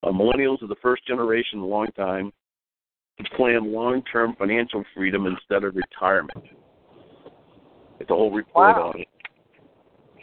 Uh, 0.02 0.10
millennials 0.10 0.62
are 0.62 0.68
the 0.68 0.76
first 0.76 1.04
generation 1.06 1.58
in 1.58 1.64
a 1.64 1.66
long 1.66 1.88
time 1.96 2.32
to 3.18 3.30
plan 3.36 3.72
long-term 3.72 4.34
financial 4.36 4.84
freedom 4.94 5.26
instead 5.26 5.64
of 5.64 5.74
retirement. 5.76 6.44
It's 8.00 8.10
a 8.10 8.14
whole 8.14 8.30
report 8.30 8.76
Wow. 8.76 8.88
on 8.90 9.00
it. 9.00 9.08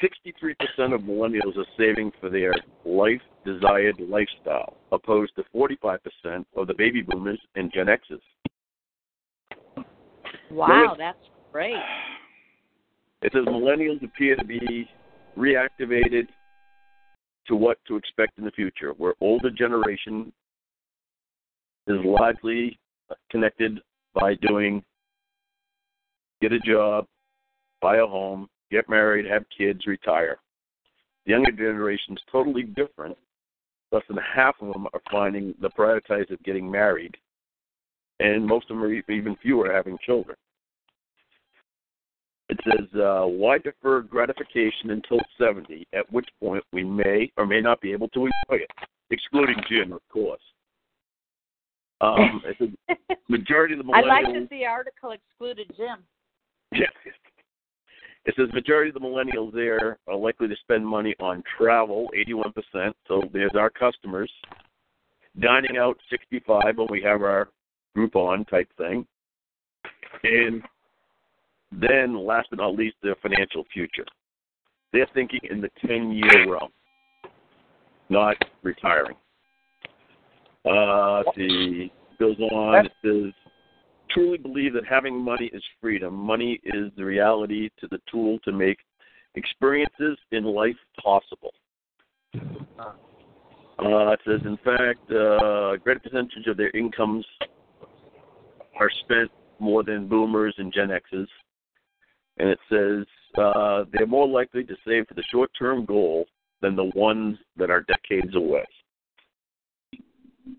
63% 0.02 0.94
of 0.94 1.02
millennials 1.02 1.58
are 1.58 1.66
saving 1.78 2.12
for 2.20 2.30
their 2.30 2.54
life 2.86 3.22
desired 3.46 3.96
lifestyle, 4.00 4.78
opposed 4.92 5.34
to 5.36 5.44
45% 5.56 6.00
of 6.56 6.68
the 6.68 6.74
baby 6.74 7.02
boomers 7.02 7.40
and 7.56 7.72
Gen 7.74 7.90
X's. 7.90 8.22
Wow, 10.50 10.96
that's 10.98 11.18
great. 11.52 11.76
It 13.22 13.32
says 13.34 13.46
millennials 13.46 14.04
appear 14.04 14.36
to 14.36 14.44
be 14.44 14.90
reactivated 15.38 16.28
to 17.48 17.56
what 17.56 17.78
to 17.88 17.96
expect 17.96 18.38
in 18.38 18.46
the 18.46 18.52
future, 18.52 18.94
where 18.98 19.14
older 19.22 19.50
generation 19.50 20.32
is 21.88 21.98
largely 22.04 22.80
connected 23.30 23.80
by 24.14 24.36
doing 24.36 24.84
get 26.42 26.52
a 26.52 26.60
job, 26.60 27.06
buy 27.82 27.98
a 27.98 28.06
home, 28.06 28.48
get 28.72 28.90
married, 28.90 29.26
have 29.26 29.44
kids, 29.56 29.86
retire. 29.86 30.38
The 31.26 31.32
younger 31.32 31.52
generation 31.52 32.14
is 32.14 32.24
totally 32.32 32.64
different. 32.64 33.18
Less 33.92 34.04
than 34.08 34.18
half 34.18 34.56
of 34.62 34.72
them 34.74 34.88
are 34.94 35.02
finding 35.12 35.54
the 35.62 35.70
prioritize 35.70 36.32
of 36.32 36.42
getting 36.44 36.72
married, 36.72 37.16
and 38.20 38.46
most 38.46 38.70
of 38.70 38.78
them 38.78 38.84
are 38.84 38.94
even 38.94 39.36
fewer 39.42 39.72
having 39.72 39.98
children. 40.06 40.38
It 42.50 42.60
says, 42.66 43.00
uh, 43.00 43.24
why 43.24 43.60
defer 43.60 44.02
gratification 44.02 44.90
until 44.90 45.20
70, 45.38 45.88
at 45.94 46.12
which 46.12 46.28
point 46.42 46.64
we 46.74 46.84
may 46.84 47.32
or 47.38 47.46
may 47.46 47.62
not 47.62 47.80
be 47.80 47.94
able 47.94 48.10
to 48.10 48.20
enjoy 48.26 48.64
it, 48.64 48.72
excluding 49.10 49.56
Jim, 49.70 49.94
of 49.94 50.02
course. 50.12 50.42
Um, 52.02 52.42
majority 53.30 53.76
of 53.76 53.80
the 53.80 53.86
millennials. 53.86 53.96
I 53.96 54.02
millennials. 54.02 54.24
like 54.24 54.34
that 54.34 54.50
the 54.50 54.66
article 54.66 55.12
excluded 55.12 55.72
Jim. 55.76 56.00
Yeah. 56.74 56.86
It 58.26 58.36
says 58.38 58.54
majority 58.54 58.90
of 58.90 58.94
the 58.94 59.00
millennials 59.00 59.54
there 59.54 59.98
are 60.08 60.16
likely 60.16 60.48
to 60.48 60.56
spend 60.62 60.86
money 60.86 61.16
on 61.20 61.44
travel, 61.58 62.08
81%. 62.16 62.94
So 63.08 63.24
there's 63.34 63.52
our 63.58 63.70
customers. 63.70 64.32
Dining 65.40 65.78
out, 65.78 65.98
65 66.10 66.78
when 66.78 66.88
we 66.90 67.02
have 67.02 67.22
our 67.22 67.50
Groupon 67.98 68.48
type 68.50 68.70
thing. 68.78 69.08
And 70.24 70.62
then, 71.72 72.16
last 72.16 72.50
but 72.50 72.60
not 72.60 72.76
least, 72.76 72.96
their 73.02 73.16
financial 73.22 73.64
future. 73.74 74.06
They're 74.94 75.08
thinking 75.14 75.40
in 75.50 75.62
the 75.62 75.70
10 75.88 76.12
year 76.12 76.52
realm, 76.52 76.70
not 78.10 78.36
retiring. 78.62 79.16
Uh, 80.70 81.24
see, 81.36 81.92
goes 82.20 82.38
on. 82.40 82.86
It 82.86 82.92
says, 83.04 83.34
truly 84.14 84.38
believe 84.38 84.74
that 84.74 84.86
having 84.90 85.20
money 85.20 85.50
is 85.54 85.64
freedom. 85.80 86.14
Money 86.14 86.60
is 86.64 86.92
the 86.98 87.06
reality 87.06 87.70
to 87.80 87.88
the 87.88 88.00
tool 88.12 88.40
to 88.46 88.52
make 88.52 88.78
experiences 89.36 90.18
in 90.32 90.44
life 90.44 90.76
possible. 91.02 91.54
Uh, 92.36 94.12
it 94.12 94.20
says, 94.26 94.42
in 94.46 94.58
fact, 94.58 95.00
uh, 95.12 95.74
a 95.74 95.78
greater 95.78 96.00
percentage 96.00 96.48
of 96.48 96.58
their 96.58 96.70
incomes 96.72 97.26
are 98.80 98.90
spent 99.04 99.32
more 99.60 99.84
than 99.84 100.08
boomers 100.08 100.54
and 100.58 100.74
Gen 100.74 100.92
X's. 100.92 101.28
And 102.38 102.50
it 102.50 102.60
says 102.70 103.06
uh, 103.38 103.86
they're 103.92 104.08
more 104.08 104.28
likely 104.28 104.64
to 104.64 104.76
save 104.86 105.08
for 105.08 105.14
the 105.14 105.24
short 105.32 105.50
term 105.58 105.86
goal 105.86 106.26
than 106.62 106.76
the 106.76 106.92
ones 106.96 107.38
that 107.58 107.70
are 107.70 107.82
decades 107.82 108.36
away. 108.36 108.66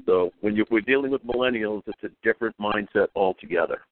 So 0.07 0.33
when 0.41 0.57
you, 0.57 0.65
we're 0.71 0.81
dealing 0.81 1.11
with 1.11 1.25
millennials, 1.25 1.83
it's 1.87 2.03
a 2.05 2.09
different 2.23 2.57
mindset 2.59 3.09
altogether. 3.15 3.83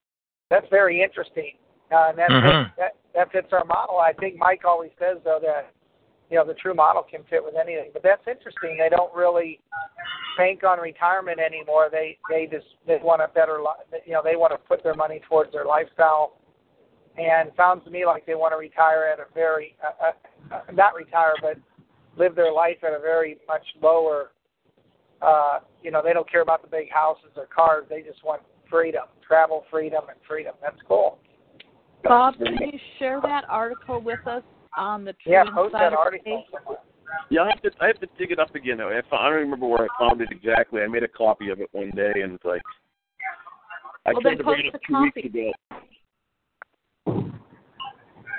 That's 0.49 0.67
very 0.69 1.01
interesting. 1.01 1.53
Uh, 1.91 2.09
and 2.09 2.17
that, 2.17 2.29
Mhm. 2.29 2.75
that 2.77 2.95
that 3.13 3.31
fits 3.31 3.51
our 3.51 3.65
model. 3.65 3.99
I 3.99 4.13
think 4.13 4.37
Mike 4.37 4.63
always 4.65 4.91
says 4.97 5.17
though 5.23 5.39
that 5.41 5.71
you 6.29 6.37
know 6.37 6.45
the 6.45 6.53
true 6.53 6.73
model 6.73 7.03
can 7.03 7.23
fit 7.29 7.43
with 7.43 7.55
anything. 7.55 7.91
But 7.91 8.03
that's 8.03 8.25
interesting. 8.27 8.77
They 8.77 8.89
don't 8.89 9.13
really 9.13 9.59
bank 10.37 10.63
on 10.63 10.79
retirement 10.79 11.39
anymore. 11.39 11.89
They 11.91 12.17
they 12.29 12.47
just 12.47 12.67
they 12.87 12.97
want 13.03 13.21
a 13.21 13.27
better 13.27 13.59
li- 13.61 13.99
you 14.05 14.13
know 14.13 14.21
they 14.23 14.37
want 14.37 14.53
to 14.53 14.57
put 14.57 14.83
their 14.83 14.95
money 14.95 15.19
towards 15.27 15.51
their 15.51 15.65
lifestyle. 15.65 16.37
And 17.17 17.51
sounds 17.57 17.83
to 17.83 17.91
me 17.91 18.05
like 18.05 18.25
they 18.25 18.35
want 18.35 18.53
to 18.53 18.57
retire 18.57 19.09
at 19.11 19.19
a 19.19 19.25
very 19.33 19.75
uh, 19.83 20.07
uh, 20.07 20.55
uh, 20.55 20.71
not 20.71 20.95
retire 20.95 21.33
but 21.41 21.57
live 22.17 22.35
their 22.35 22.53
life 22.53 22.77
at 22.83 22.93
a 22.93 22.99
very 22.99 23.37
much 23.47 23.65
lower. 23.81 24.31
Uh, 25.21 25.59
you 25.83 25.91
know 25.91 26.01
they 26.03 26.13
don't 26.13 26.29
care 26.29 26.41
about 26.41 26.61
the 26.61 26.67
big 26.67 26.91
houses 26.91 27.31
or 27.35 27.45
cars. 27.45 27.85
They 27.89 28.01
just 28.01 28.23
want 28.23 28.41
freedom, 28.69 29.03
travel 29.25 29.65
freedom, 29.69 30.03
and 30.09 30.17
freedom. 30.27 30.53
That's 30.61 30.79
cool. 30.87 31.19
Bob, 32.03 32.35
can 32.37 32.53
you 32.53 32.79
share 32.97 33.19
that 33.21 33.43
article 33.47 34.01
with 34.01 34.25
us 34.25 34.43
on 34.77 35.05
the 35.05 35.13
True 35.13 35.33
Yeah, 35.33 35.43
post 35.53 35.73
that 35.73 35.91
Insider 35.91 35.97
article. 35.97 36.43
Yeah, 37.29 37.41
I 37.41 37.49
have 37.49 37.61
to 37.61 37.71
I 37.81 37.87
have 37.87 37.99
to 37.99 38.07
dig 38.17 38.31
it 38.31 38.39
up 38.39 38.55
again. 38.55 38.81
I, 38.81 38.99
I 38.99 39.29
don't 39.29 39.33
remember 39.33 39.67
where 39.67 39.83
I 39.83 39.87
found 39.99 40.21
it 40.21 40.29
exactly. 40.31 40.81
I 40.81 40.87
made 40.87 41.03
a 41.03 41.07
copy 41.07 41.49
of 41.49 41.59
it 41.59 41.69
one 41.71 41.91
day, 41.91 42.21
and 42.23 42.33
it's 42.33 42.45
like 42.45 42.61
I 44.05 44.13
Well, 44.13 44.21
tried 44.21 44.37
to 44.37 44.43
bring 44.43 44.65
it 44.65 44.73
post 44.73 44.75
up 44.75 44.81
a 44.81 44.87
two 44.87 45.01
weeks 45.01 45.17
ago. 45.23 45.51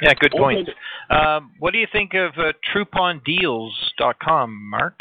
Yeah, 0.01 0.15
good 0.19 0.33
point. 0.37 0.69
Um, 1.11 1.53
what 1.61 1.73
do 1.73 1.79
you 1.79 1.87
think 1.93 2.15
of 2.15 2.33
uh, 2.37 2.53
TrouponDeals.com, 2.75 4.71
Mark? 4.71 4.99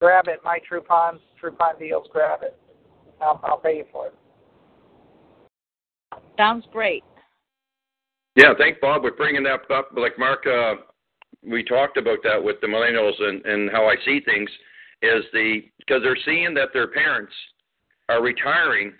Grab 0.00 0.28
it, 0.28 0.40
my 0.44 0.58
Troupons, 0.70 1.20
Troupon 1.42 1.78
deals. 1.78 2.06
Grab 2.12 2.40
it. 2.42 2.56
I'll, 3.20 3.40
I'll 3.44 3.58
pay 3.58 3.78
you 3.78 3.84
for 3.90 4.08
it. 4.08 4.14
Sounds 6.36 6.64
great. 6.70 7.02
Yeah, 8.36 8.52
thanks, 8.58 8.78
Bob 8.82 9.02
for 9.02 9.12
bringing 9.12 9.42
that 9.44 9.70
up. 9.70 9.88
Like 9.96 10.18
Mark, 10.18 10.46
uh, 10.46 10.74
we 11.42 11.64
talked 11.64 11.96
about 11.96 12.18
that 12.24 12.42
with 12.42 12.56
the 12.60 12.66
millennials 12.66 13.20
and, 13.20 13.44
and 13.46 13.70
how 13.70 13.86
I 13.86 13.94
see 14.04 14.20
things 14.20 14.50
is 15.02 15.24
the 15.32 15.62
because 15.78 16.02
they're 16.02 16.18
seeing 16.24 16.52
that 16.54 16.68
their 16.72 16.88
parents 16.88 17.32
are 18.08 18.22
retiring 18.22 18.92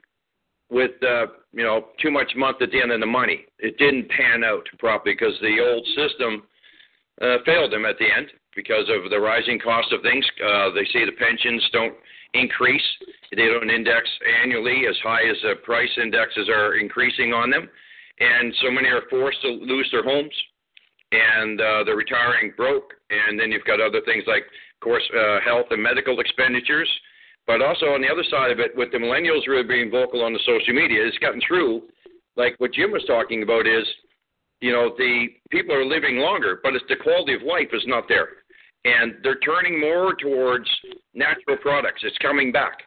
with 0.71 0.93
uh, 1.03 1.27
you 1.53 1.65
know 1.65 1.89
too 2.01 2.11
much 2.11 2.33
month 2.37 2.63
at 2.63 2.71
the 2.71 2.81
end 2.81 2.93
of 2.93 3.01
the 3.01 3.07
money. 3.07 3.45
It 3.59 3.77
didn't 3.79 4.09
pan 4.09 4.45
out 4.45 4.67
properly 4.79 5.15
because 5.15 5.35
the 5.41 5.59
old 5.61 5.87
system 5.97 6.43
uh, 7.21 7.39
failed 7.45 7.73
them 7.73 7.85
at 7.85 7.99
the 7.99 8.07
end 8.07 8.29
because 8.57 8.89
of 8.89 9.11
the 9.11 9.21
rising 9.21 9.61
cost 9.61 9.93
of 9.93 10.03
things. 10.03 10.25
Uh, 10.43 10.71
they 10.71 10.85
say 10.93 11.05
the 11.05 11.13
pensions 11.13 11.63
don't 11.73 11.95
increase; 12.35 12.83
they 13.31 13.47
don't 13.47 13.71
index 13.71 14.09
annually 14.43 14.87
as 14.89 14.97
high 15.05 15.23
as 15.29 15.37
the 15.43 15.55
price 15.63 15.91
indexes 16.03 16.49
are 16.49 16.77
increasing 16.77 17.33
on 17.33 17.51
them, 17.51 17.69
and 18.19 18.53
so 18.63 18.71
many 18.71 18.89
are 18.89 19.03
forced 19.09 19.41
to 19.43 19.49
lose 19.49 19.89
their 19.93 20.03
homes, 20.03 20.35
and 21.13 21.61
uh, 21.61 21.85
they're 21.85 21.97
retiring 21.97 22.53
broke. 22.57 22.95
And 23.11 23.39
then 23.39 23.53
you've 23.53 23.65
got 23.65 23.81
other 23.81 24.01
things 24.05 24.25
like, 24.27 24.43
of 24.43 24.81
course, 24.81 25.05
uh, 25.15 25.39
health 25.45 25.67
and 25.71 25.83
medical 25.83 26.19
expenditures. 26.19 26.89
But 27.47 27.63
also 27.63 27.95
on 27.95 28.03
the 28.03 28.11
other 28.11 28.25
side 28.29 28.51
of 28.51 28.59
it, 28.59 28.75
with 28.75 28.91
the 28.91 28.99
millennials 28.99 29.47
really 29.47 29.63
being 29.63 29.91
vocal 29.91 30.25
on 30.25 30.33
the 30.33 30.41
social 30.45 30.75
media, 30.75 31.07
it's 31.07 31.19
gotten 31.19 31.41
through. 31.47 31.83
Like 32.35 32.57
what 32.59 32.73
Jim 32.73 32.91
was 32.91 33.05
talking 33.07 33.45
about 33.45 33.69
is, 33.69 33.87
you 34.61 34.73
know, 34.73 34.95
the 34.99 35.29
people 35.51 35.75
are 35.75 35.85
living 35.85 36.17
longer, 36.17 36.59
but 36.63 36.75
it's 36.75 36.85
the 36.89 36.97
quality 36.97 37.35
of 37.35 37.43
life 37.43 37.69
is 37.73 37.85
not 37.87 38.09
there, 38.09 38.43
and 38.87 39.15
they're 39.23 39.41
turning 39.41 39.81
more 39.81 40.15
towards 40.15 40.69
natural 41.13 41.57
products. 41.57 42.03
It's 42.05 42.17
coming 42.19 42.53
back, 42.53 42.79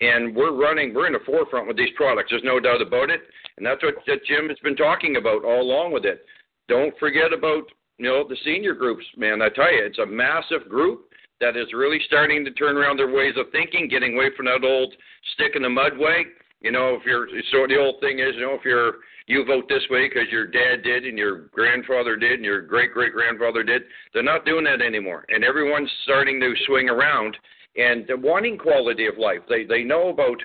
and 0.00 0.34
we're 0.34 0.54
running. 0.54 0.94
We're 0.94 1.08
in 1.08 1.14
the 1.14 1.26
forefront 1.26 1.66
with 1.66 1.76
these 1.76 1.92
products. 1.96 2.30
There's 2.30 2.44
no 2.44 2.60
doubt 2.60 2.80
about 2.80 3.10
it, 3.10 3.22
and 3.56 3.66
that's 3.66 3.82
what 3.82 3.96
that 4.06 4.24
Jim 4.24 4.48
has 4.48 4.58
been 4.62 4.76
talking 4.76 5.16
about 5.16 5.44
all 5.44 5.62
along 5.62 5.92
with 5.92 6.04
it. 6.04 6.24
Don't 6.68 6.96
forget 6.98 7.32
about 7.32 7.64
you 7.98 8.06
know 8.06 8.26
the 8.28 8.36
senior 8.44 8.74
groups, 8.74 9.04
man. 9.16 9.42
I 9.42 9.48
tell 9.48 9.72
you, 9.72 9.84
it's 9.84 9.98
a 9.98 10.06
massive 10.06 10.68
group 10.68 11.06
that 11.40 11.56
is 11.56 11.72
really 11.72 12.00
starting 12.06 12.44
to 12.44 12.52
turn 12.52 12.76
around 12.76 12.96
their 12.96 13.12
ways 13.12 13.34
of 13.36 13.46
thinking, 13.50 13.88
getting 13.88 14.14
away 14.14 14.30
from 14.36 14.46
that 14.46 14.64
old 14.64 14.94
stick 15.34 15.52
in 15.56 15.62
the 15.62 15.68
mud 15.68 15.98
way. 15.98 16.24
You 16.60 16.72
know, 16.72 16.94
if 16.94 17.02
you're 17.04 17.28
so 17.50 17.66
the 17.66 17.78
old 17.78 18.00
thing 18.00 18.20
is, 18.20 18.34
you 18.34 18.42
know, 18.42 18.54
if 18.54 18.64
you're 18.64 18.94
you 19.28 19.44
vote 19.44 19.68
this 19.68 19.84
way 19.90 20.08
because 20.08 20.30
your 20.30 20.46
dad 20.46 20.82
did 20.82 21.04
and 21.04 21.18
your 21.18 21.48
grandfather 21.52 22.16
did 22.16 22.32
and 22.32 22.44
your 22.44 22.62
great 22.62 22.92
great 22.92 23.12
grandfather 23.12 23.62
did, 23.62 23.82
they're 24.12 24.22
not 24.22 24.44
doing 24.44 24.64
that 24.64 24.80
anymore, 24.80 25.24
and 25.28 25.44
everyone's 25.44 25.90
starting 26.04 26.40
to 26.40 26.54
swing 26.66 26.88
around 26.88 27.36
and 27.76 28.08
wanting 28.22 28.58
quality 28.58 29.06
of 29.06 29.18
life. 29.18 29.40
They 29.48 29.64
they 29.64 29.84
know 29.84 30.08
about 30.08 30.38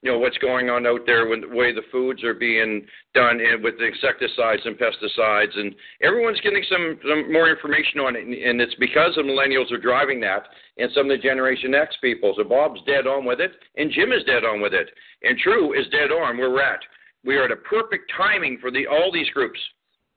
you 0.00 0.10
know 0.10 0.18
what's 0.18 0.38
going 0.38 0.68
on 0.68 0.86
out 0.86 1.06
there 1.06 1.28
with 1.28 1.42
the 1.42 1.54
way 1.54 1.72
the 1.72 1.86
foods 1.92 2.24
are 2.24 2.34
being 2.34 2.84
done 3.14 3.38
and 3.38 3.62
with 3.62 3.78
the 3.78 3.86
insecticides 3.86 4.62
and 4.64 4.76
pesticides 4.76 5.56
and 5.56 5.74
everyone's 6.02 6.40
getting 6.40 6.64
some, 6.68 6.98
some 7.08 7.32
more 7.32 7.48
information 7.48 8.00
on 8.00 8.16
it 8.16 8.24
and 8.26 8.60
it's 8.60 8.74
because 8.80 9.14
the 9.14 9.22
millennials 9.22 9.70
are 9.70 9.78
driving 9.78 10.20
that 10.20 10.42
and 10.78 10.90
some 10.92 11.08
of 11.08 11.16
the 11.16 11.22
generation 11.22 11.72
x 11.74 11.94
people. 12.02 12.34
So 12.36 12.42
bob's 12.42 12.80
dead 12.84 13.06
on 13.06 13.24
with 13.24 13.40
it 13.40 13.52
and 13.76 13.92
jim 13.92 14.10
is 14.10 14.24
dead 14.24 14.44
on 14.44 14.60
with 14.60 14.74
it. 14.74 14.88
And 15.22 15.38
true 15.38 15.78
is 15.78 15.86
dead 15.92 16.10
on 16.10 16.36
where 16.36 16.50
we're 16.50 16.62
at 16.62 16.80
we 17.24 17.36
are 17.36 17.44
at 17.44 17.50
a 17.50 17.56
perfect 17.56 18.10
timing 18.16 18.58
for 18.60 18.70
the 18.70 18.86
all 18.86 19.10
these 19.12 19.28
groups 19.30 19.58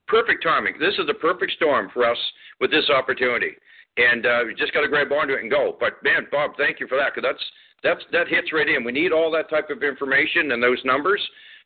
perfect 0.07 0.43
timing 0.43 0.73
this 0.79 0.93
is 0.99 1.07
the 1.07 1.13
perfect 1.15 1.51
storm 1.53 1.89
for 1.93 2.05
us 2.05 2.17
with 2.59 2.71
this 2.71 2.89
opportunity 2.89 3.51
and 3.97 4.25
uh, 4.25 4.39
we 4.45 4.53
just 4.53 4.73
got 4.73 4.81
to 4.81 4.87
grab 4.87 5.11
onto 5.11 5.33
it 5.33 5.41
and 5.41 5.51
go 5.51 5.75
but 5.79 5.93
man 6.03 6.27
bob 6.31 6.51
thank 6.57 6.79
you 6.79 6.87
for 6.87 6.97
that 6.97 7.13
because 7.13 7.27
that's 7.27 7.43
that's 7.85 8.03
that 8.11 8.27
hits 8.27 8.51
right 8.51 8.67
in. 8.67 8.83
We 8.83 8.91
need 8.91 9.11
all 9.11 9.31
that 9.31 9.49
type 9.49 9.69
of 9.69 9.83
information 9.83 10.51
and 10.51 10.61
those 10.61 10.81
numbers 10.83 11.21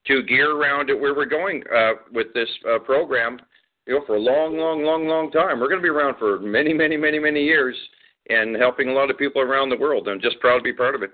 to 0.08 0.22
gear 0.24 0.52
around 0.52 0.90
it 0.90 1.00
where 1.00 1.16
we're 1.16 1.26
going 1.26 1.64
uh, 1.74 1.94
with 2.12 2.34
this 2.34 2.50
uh, 2.70 2.80
program. 2.80 3.40
You 3.88 3.96
know, 3.96 4.06
for 4.06 4.18
a 4.18 4.20
long, 4.20 4.58
long, 4.58 4.84
long, 4.84 5.08
long 5.08 5.32
time. 5.32 5.60
We're 5.60 5.70
going 5.70 5.80
to 5.80 5.84
be 5.84 5.90
around 5.90 6.18
for 6.20 6.40
many, 6.40 6.74
many, 6.74 6.96
many, 6.96 7.18
many 7.18 7.44
years, 7.44 7.76
and 8.30 8.56
helping 8.56 8.90
a 8.90 8.94
lot 8.94 9.10
of 9.10 9.18
people 9.18 9.42
around 9.42 9.70
the 9.70 9.78
world. 9.78 10.08
I'm 10.08 10.22
just 10.22 10.40
proud 10.40 10.58
to 10.58 10.64
be 10.64 10.74
part 10.74 10.94
of 10.94 11.02
it. 11.02 11.12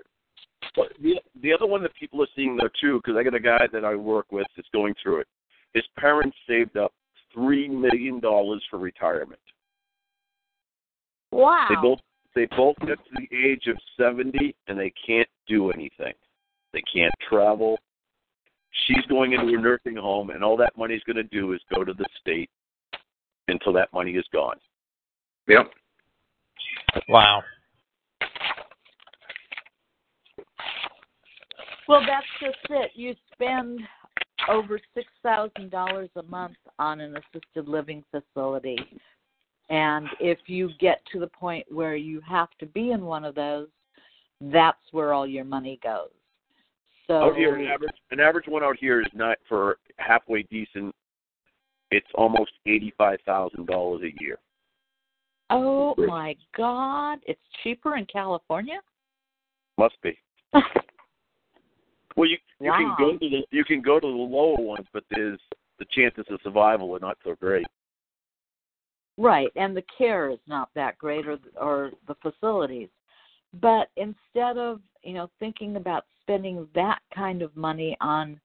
But 0.76 0.92
the 1.00 1.14
the 1.42 1.52
other 1.52 1.66
one 1.66 1.82
that 1.82 1.94
people 1.94 2.22
are 2.22 2.28
seeing 2.36 2.56
though 2.56 2.68
too, 2.80 3.00
because 3.02 3.18
I 3.18 3.22
got 3.22 3.34
a 3.34 3.40
guy 3.40 3.66
that 3.72 3.84
I 3.84 3.94
work 3.94 4.26
with 4.30 4.46
that's 4.54 4.68
going 4.72 4.94
through 5.02 5.20
it. 5.20 5.26
His 5.72 5.84
parents 5.98 6.36
saved 6.46 6.76
up 6.76 6.92
three 7.32 7.66
million 7.68 8.20
dollars 8.20 8.62
for 8.70 8.78
retirement. 8.78 9.40
Wow. 11.32 11.66
They 11.68 11.76
both 11.82 12.00
they 12.34 12.46
both 12.56 12.76
get 12.80 12.98
to 12.98 13.14
the 13.14 13.36
age 13.36 13.66
of 13.66 13.76
70 13.98 14.54
and 14.68 14.78
they 14.78 14.92
can't 15.06 15.28
do 15.48 15.70
anything. 15.70 16.12
They 16.74 16.82
can't 16.94 17.12
travel. 17.28 17.78
She's 18.86 19.04
going 19.08 19.32
into 19.32 19.46
a 19.46 19.60
nursing 19.60 19.96
home, 19.96 20.28
and 20.28 20.44
all 20.44 20.58
that 20.58 20.76
money's 20.76 21.02
going 21.04 21.16
to 21.16 21.22
do 21.22 21.54
is 21.54 21.60
go 21.74 21.82
to 21.82 21.94
the 21.94 22.04
state 22.20 22.50
until 23.48 23.72
that 23.72 23.90
money 23.94 24.12
is 24.12 24.26
gone. 24.34 24.56
Yep. 25.48 25.70
Wow. 27.08 27.42
Well, 31.88 32.00
that's 32.06 32.26
just 32.40 32.58
it. 32.70 32.90
You 32.94 33.14
spend 33.32 33.80
over 34.48 34.80
six 34.94 35.08
thousand 35.22 35.70
dollars 35.70 36.10
a 36.16 36.22
month 36.24 36.56
on 36.78 37.00
an 37.00 37.16
assisted 37.16 37.68
living 37.68 38.04
facility 38.10 38.78
and 39.68 40.08
if 40.20 40.38
you 40.46 40.70
get 40.78 41.00
to 41.12 41.18
the 41.18 41.26
point 41.26 41.66
where 41.70 41.96
you 41.96 42.20
have 42.20 42.48
to 42.60 42.66
be 42.66 42.92
in 42.92 43.04
one 43.04 43.24
of 43.24 43.34
those, 43.34 43.68
that's 44.40 44.78
where 44.92 45.12
all 45.12 45.26
your 45.26 45.44
money 45.44 45.80
goes. 45.82 46.10
So 47.06 47.14
out 47.14 47.36
here, 47.36 47.56
an 47.56 47.66
average 47.66 47.94
an 48.10 48.20
average 48.20 48.46
one 48.46 48.62
out 48.62 48.76
here 48.78 49.00
is 49.00 49.06
not 49.14 49.38
for 49.48 49.78
halfway 49.98 50.42
decent. 50.44 50.94
It's 51.90 52.06
almost 52.14 52.50
eighty 52.66 52.92
five 52.98 53.18
thousand 53.24 53.66
dollars 53.66 54.02
a 54.02 54.22
year. 54.22 54.38
Oh 55.50 55.94
my 55.98 56.36
God! 56.56 57.20
It's 57.26 57.40
cheaper 57.62 57.96
in 57.96 58.06
California. 58.06 58.80
Must 59.78 59.94
be. 60.02 60.18
well, 62.16 62.28
you 62.28 62.38
you 62.60 62.70
wow. 62.70 62.78
can 62.78 62.94
go 62.98 63.12
to 63.18 63.28
the 63.28 63.44
you 63.50 63.64
can 63.64 63.82
go 63.82 64.00
to 64.00 64.06
the 64.06 64.12
lower 64.12 64.56
ones, 64.56 64.86
but 64.92 65.04
there's 65.10 65.38
the 65.78 65.84
chances 65.90 66.24
of 66.30 66.40
survival 66.42 66.94
are 66.96 67.00
not 67.00 67.18
so 67.22 67.34
great. 67.38 67.66
Right, 69.18 69.50
and 69.56 69.76
the 69.76 69.84
care 69.96 70.30
is 70.30 70.38
not 70.46 70.70
that 70.74 70.98
great, 70.98 71.26
or 71.26 71.38
or 71.60 71.92
the 72.08 72.16
facilities. 72.22 72.88
But 73.60 73.88
instead 73.96 74.58
of 74.58 74.80
you 75.02 75.14
know 75.14 75.30
thinking 75.38 75.76
about 75.76 76.04
spending 76.22 76.66
that 76.74 77.00
kind 77.14 77.42
of 77.42 77.54
money 77.54 77.96
on 78.00 78.40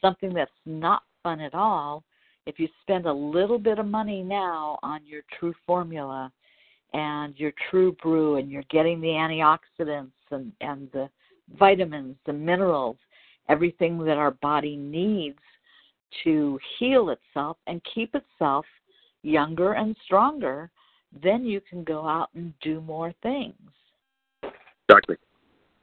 something 0.00 0.32
that's 0.32 0.50
not 0.64 1.02
fun 1.22 1.40
at 1.40 1.54
all, 1.54 2.04
if 2.46 2.58
you 2.58 2.68
spend 2.82 3.06
a 3.06 3.12
little 3.12 3.58
bit 3.58 3.78
of 3.78 3.86
money 3.86 4.22
now 4.22 4.78
on 4.82 5.04
your 5.04 5.22
true 5.38 5.54
formula 5.66 6.32
and 6.92 7.38
your 7.38 7.52
true 7.70 7.92
brew, 8.02 8.36
and 8.36 8.50
you're 8.50 8.64
getting 8.70 9.00
the 9.00 9.08
antioxidants 9.08 10.12
and 10.30 10.52
and 10.60 10.88
the 10.92 11.08
vitamins, 11.58 12.16
the 12.26 12.32
minerals, 12.32 12.96
everything 13.48 13.98
that 14.04 14.16
our 14.16 14.32
body 14.32 14.76
needs 14.76 15.38
to 16.24 16.58
heal 16.78 17.10
itself 17.10 17.56
and 17.66 17.80
keep 17.94 18.14
itself 18.14 18.64
younger 19.22 19.72
and 19.72 19.96
stronger, 20.04 20.70
then 21.22 21.44
you 21.44 21.60
can 21.68 21.84
go 21.84 22.06
out 22.06 22.28
and 22.34 22.52
do 22.60 22.80
more 22.80 23.12
things. 23.22 23.54
Exactly. 24.88 25.16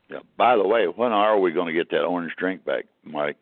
Yeah. 0.10 0.20
By 0.38 0.56
the 0.56 0.68
way, 0.68 0.86
when 0.86 1.12
are 1.12 1.40
we 1.40 1.52
going 1.52 1.68
to 1.68 1.74
get 1.74 1.90
that 1.92 2.04
orange 2.04 2.34
drink 2.38 2.64
back, 2.66 2.86
Mike? 3.04 3.38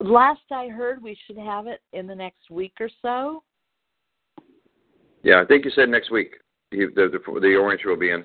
Last 0.00 0.42
I 0.52 0.68
heard, 0.68 1.02
we 1.02 1.18
should 1.26 1.38
have 1.38 1.66
it 1.66 1.80
in 1.92 2.06
the 2.06 2.14
next 2.14 2.50
week 2.50 2.74
or 2.80 2.90
so. 3.02 3.42
Yeah, 5.22 5.40
I 5.40 5.44
think 5.46 5.64
you 5.64 5.70
said 5.74 5.88
next 5.88 6.10
week. 6.10 6.34
The, 6.70 6.86
the 6.94 7.40
the 7.40 7.56
orange 7.56 7.82
will 7.84 7.96
be 7.96 8.10
in. 8.10 8.24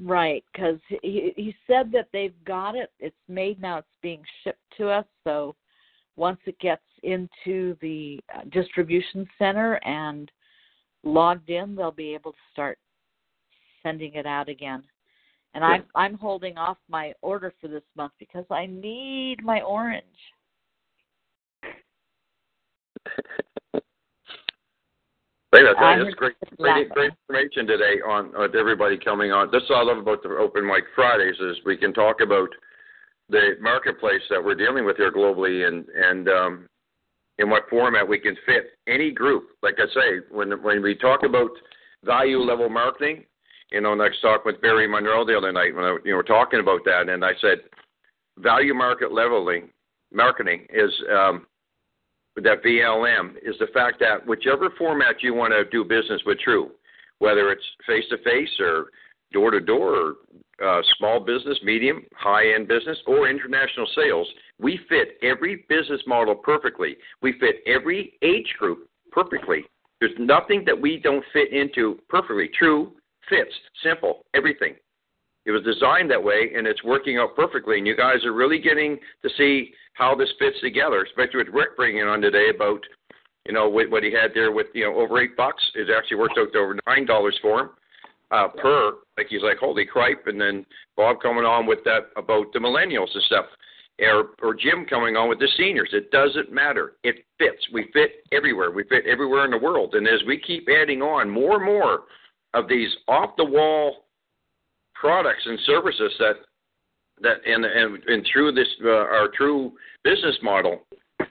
Right, 0.00 0.44
because 0.52 0.78
he 0.88 1.32
he 1.36 1.54
said 1.66 1.92
that 1.92 2.08
they've 2.12 2.34
got 2.44 2.74
it. 2.74 2.90
It's 2.98 3.14
made 3.28 3.60
now. 3.60 3.78
It's 3.78 3.88
being 4.02 4.22
shipped 4.42 4.58
to 4.78 4.88
us. 4.88 5.06
So 5.24 5.54
once 6.16 6.40
it 6.46 6.58
gets 6.58 6.82
into 7.02 7.76
the 7.80 8.18
uh, 8.34 8.42
distribution 8.50 9.26
center 9.38 9.74
and 9.84 10.30
logged 11.04 11.50
in, 11.50 11.74
they'll 11.76 11.90
be 11.90 12.14
able 12.14 12.32
to 12.32 12.38
start 12.52 12.78
sending 13.82 14.14
it 14.14 14.26
out 14.26 14.48
again. 14.48 14.82
And 15.54 15.64
I'm 15.64 15.84
I'm 15.94 16.14
holding 16.14 16.56
off 16.56 16.78
my 16.88 17.12
order 17.20 17.52
for 17.60 17.68
this 17.68 17.82
month 17.94 18.12
because 18.18 18.46
I 18.50 18.66
need 18.66 19.44
my 19.44 19.60
orange. 19.60 20.04
I 25.52 25.74
tell 25.78 25.98
you, 25.98 26.04
that's 26.04 26.16
great, 26.16 26.34
great, 26.58 26.88
great 26.90 27.12
information 27.28 27.66
today 27.66 28.00
on, 28.06 28.34
on 28.34 28.56
everybody 28.56 28.96
coming 28.96 29.32
on. 29.32 29.50
That's 29.52 29.68
what 29.68 29.80
I 29.80 29.82
love 29.82 29.98
about 29.98 30.22
the 30.22 30.30
Open 30.30 30.66
Mic 30.66 30.84
Fridays 30.94 31.38
is 31.40 31.56
we 31.66 31.76
can 31.76 31.92
talk 31.92 32.20
about 32.22 32.48
the 33.28 33.56
marketplace 33.60 34.22
that 34.30 34.42
we're 34.42 34.54
dealing 34.54 34.84
with 34.86 34.96
here 34.96 35.12
globally 35.12 35.66
and 35.68 35.86
and 35.94 36.28
um, 36.28 36.68
in 37.38 37.50
what 37.50 37.68
format 37.68 38.06
we 38.06 38.18
can 38.18 38.36
fit 38.46 38.78
any 38.86 39.10
group. 39.10 39.48
Like 39.62 39.76
I 39.78 39.86
say, 39.92 40.24
when 40.30 40.50
when 40.62 40.82
we 40.82 40.94
talk 40.94 41.22
about 41.22 41.50
value 42.04 42.38
level 42.38 42.68
marketing, 42.68 43.24
you 43.70 43.80
know, 43.80 43.94
next 43.94 44.20
talk 44.20 44.44
with 44.44 44.60
Barry 44.60 44.88
Monroe 44.88 45.24
the 45.24 45.36
other 45.36 45.52
night 45.52 45.74
when 45.74 45.84
I, 45.84 45.96
you 46.04 46.12
know 46.12 46.16
we're 46.16 46.22
talking 46.22 46.60
about 46.60 46.80
that, 46.86 47.08
and 47.08 47.24
I 47.24 47.32
said 47.40 47.58
value 48.38 48.74
market 48.74 49.12
leveling 49.12 49.68
marketing 50.12 50.66
is 50.72 50.90
um, 51.10 51.46
that 52.36 52.62
VLM 52.64 53.36
is 53.42 53.56
the 53.58 53.66
fact 53.74 54.00
that 54.00 54.26
whichever 54.26 54.70
format 54.78 55.22
you 55.22 55.34
want 55.34 55.52
to 55.52 55.64
do 55.70 55.84
business 55.84 56.22
with 56.24 56.38
True, 56.38 56.70
whether 57.18 57.50
it's 57.50 57.64
face 57.86 58.04
to 58.10 58.18
face 58.18 58.48
or 58.60 58.86
door 59.32 59.50
to 59.50 59.60
door 59.60 60.14
small 60.96 61.20
business, 61.20 61.58
medium, 61.64 62.04
high 62.14 62.54
end 62.54 62.68
business, 62.68 62.98
or 63.06 63.28
international 63.28 63.86
sales, 63.94 64.28
we 64.58 64.78
fit 64.88 65.18
every 65.22 65.64
business 65.68 66.00
model 66.06 66.34
perfectly. 66.34 66.96
We 67.20 67.32
fit 67.38 67.56
every 67.66 68.14
age 68.22 68.54
group 68.58 68.88
perfectly. 69.10 69.64
There's 70.00 70.12
nothing 70.18 70.64
that 70.66 70.80
we 70.80 70.98
don't 70.98 71.24
fit 71.32 71.52
into 71.52 71.98
perfectly. 72.08 72.48
True, 72.58 72.92
fits, 73.28 73.52
simple, 73.82 74.24
everything. 74.34 74.74
It 75.44 75.50
was 75.50 75.62
designed 75.62 76.10
that 76.10 76.22
way, 76.22 76.52
and 76.54 76.66
it's 76.66 76.84
working 76.84 77.18
out 77.18 77.34
perfectly. 77.34 77.78
And 77.78 77.86
you 77.86 77.96
guys 77.96 78.24
are 78.24 78.32
really 78.32 78.60
getting 78.60 78.98
to 79.22 79.30
see 79.36 79.72
how 79.94 80.14
this 80.14 80.30
fits 80.38 80.60
together, 80.60 81.04
especially 81.04 81.38
with 81.44 81.54
Rick 81.54 81.76
bringing 81.76 82.04
on 82.04 82.20
today 82.20 82.50
about, 82.54 82.80
you 83.46 83.52
know, 83.52 83.68
what 83.68 84.02
he 84.02 84.12
had 84.12 84.30
there 84.34 84.52
with 84.52 84.68
you 84.74 84.84
know 84.84 85.00
over 85.00 85.20
eight 85.20 85.36
bucks. 85.36 85.62
It 85.74 85.88
actually 85.96 86.18
worked 86.18 86.38
out 86.38 86.52
to 86.52 86.58
over 86.58 86.78
nine 86.86 87.06
dollars 87.06 87.38
for 87.42 87.60
him 87.60 87.70
uh, 88.32 88.48
per. 88.48 88.92
Like 89.16 89.26
he's 89.28 89.42
like, 89.42 89.58
holy 89.58 89.84
cripe! 89.84 90.26
And 90.26 90.40
then 90.40 90.64
Bob 90.96 91.20
coming 91.20 91.44
on 91.44 91.66
with 91.66 91.80
that 91.84 92.10
about 92.16 92.52
the 92.52 92.58
millennials 92.58 93.12
and 93.14 93.22
stuff, 93.24 93.46
or 94.00 94.30
or 94.42 94.54
Jim 94.54 94.86
coming 94.88 95.16
on 95.16 95.28
with 95.28 95.38
the 95.38 95.48
seniors. 95.56 95.90
It 95.92 96.10
doesn't 96.10 96.52
matter. 96.52 96.94
It 97.04 97.24
fits. 97.38 97.68
We 97.72 97.90
fit 97.92 98.24
everywhere. 98.32 98.70
We 98.70 98.84
fit 98.84 99.06
everywhere 99.06 99.44
in 99.44 99.50
the 99.50 99.58
world. 99.58 99.94
And 99.94 100.08
as 100.08 100.20
we 100.26 100.38
keep 100.38 100.68
adding 100.68 101.02
on 101.02 101.28
more 101.28 101.56
and 101.56 101.64
more 101.64 102.00
of 102.54 102.68
these 102.68 102.90
off 103.06 103.36
the 103.36 103.44
wall 103.44 104.04
products 105.02 105.42
and 105.44 105.58
services 105.66 106.12
that 106.20 106.34
that 107.22 107.38
and 107.44 107.64
and, 107.64 108.02
and 108.06 108.26
through 108.32 108.52
this 108.52 108.68
uh, 108.84 108.88
our 108.88 109.28
true 109.36 109.72
business 110.04 110.36
model, 110.42 110.82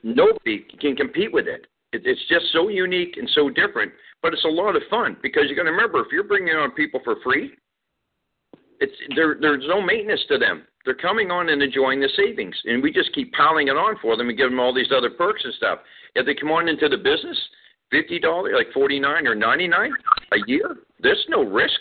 nobody 0.03 0.65
can 0.79 0.95
compete 0.95 1.31
with 1.31 1.47
it. 1.47 1.65
it. 1.93 2.01
It's 2.03 2.21
just 2.27 2.45
so 2.51 2.67
unique 2.67 3.15
and 3.17 3.29
so 3.33 3.49
different, 3.49 3.91
but 4.21 4.33
it's 4.33 4.43
a 4.43 4.55
lot 4.61 4.75
of 4.75 4.83
fun 4.89 5.15
because 5.23 5.43
you're 5.47 5.55
going 5.55 5.71
to 5.71 5.71
remember 5.71 5.99
if 6.01 6.11
you're 6.11 6.27
bringing 6.27 6.53
on 6.53 6.71
people 6.71 6.99
for 7.05 7.15
free, 7.23 7.51
it's 8.81 8.93
there. 9.15 9.37
There's 9.39 9.65
no 9.67 9.81
maintenance 9.81 10.21
to 10.27 10.37
them. 10.37 10.67
They're 10.83 10.95
coming 10.95 11.31
on 11.31 11.47
and 11.49 11.61
enjoying 11.63 12.01
the 12.01 12.09
savings, 12.17 12.55
and 12.65 12.83
we 12.83 12.91
just 12.91 13.13
keep 13.13 13.31
piling 13.33 13.69
it 13.69 13.77
on 13.77 13.95
for 14.01 14.17
them 14.17 14.27
and 14.27 14.37
give 14.37 14.49
them 14.49 14.59
all 14.59 14.73
these 14.73 14.91
other 14.95 15.11
perks 15.11 15.43
and 15.45 15.53
stuff. 15.53 15.79
If 16.15 16.25
they 16.25 16.35
come 16.35 16.51
on 16.51 16.67
into 16.67 16.89
the 16.89 16.97
business, 16.97 17.39
fifty 17.89 18.19
dollars, 18.19 18.53
like 18.57 18.73
forty 18.73 18.99
nine 18.99 19.27
or 19.27 19.35
ninety 19.35 19.67
nine 19.67 19.93
a 20.33 20.39
year, 20.45 20.75
there's 20.99 21.25
no 21.29 21.43
risk. 21.43 21.79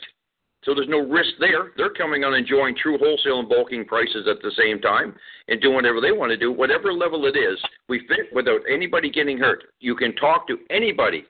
So 0.62 0.74
there's 0.74 0.88
no 0.88 0.98
risk 1.08 1.30
there. 1.38 1.72
They're 1.76 1.92
coming 1.94 2.22
on 2.22 2.34
enjoying 2.34 2.76
true 2.76 2.98
wholesale 2.98 3.40
and 3.40 3.48
bulking 3.48 3.86
prices 3.86 4.28
at 4.28 4.42
the 4.42 4.50
same 4.58 4.78
time 4.80 5.14
and 5.48 5.60
doing 5.60 5.74
whatever 5.74 6.00
they 6.02 6.12
want 6.12 6.30
to 6.30 6.36
do, 6.36 6.52
whatever 6.52 6.92
level 6.92 7.24
it 7.26 7.36
is. 7.36 7.58
We 7.88 8.00
fit 8.08 8.26
without 8.34 8.60
anybody 8.70 9.10
getting 9.10 9.38
hurt. 9.38 9.64
You 9.80 9.96
can 9.96 10.14
talk 10.16 10.46
to 10.48 10.58
anybody, 10.68 11.24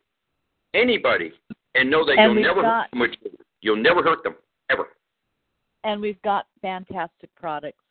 anybody, 0.74 1.32
and 1.76 1.88
know 1.90 2.04
that 2.04 2.18
And 2.18 2.34
you'll 2.34 2.42
never 2.42 2.62
got- 2.62 2.88
hurt 2.92 3.16
them. 3.22 3.36
You'll 3.60 3.76
never 3.76 4.02
hurt 4.02 4.22
them 4.24 4.34
ever. 4.70 4.88
and 5.84 6.00
we've 6.00 6.20
got 6.22 6.46
fantastic 6.60 7.34
products. 7.36 7.82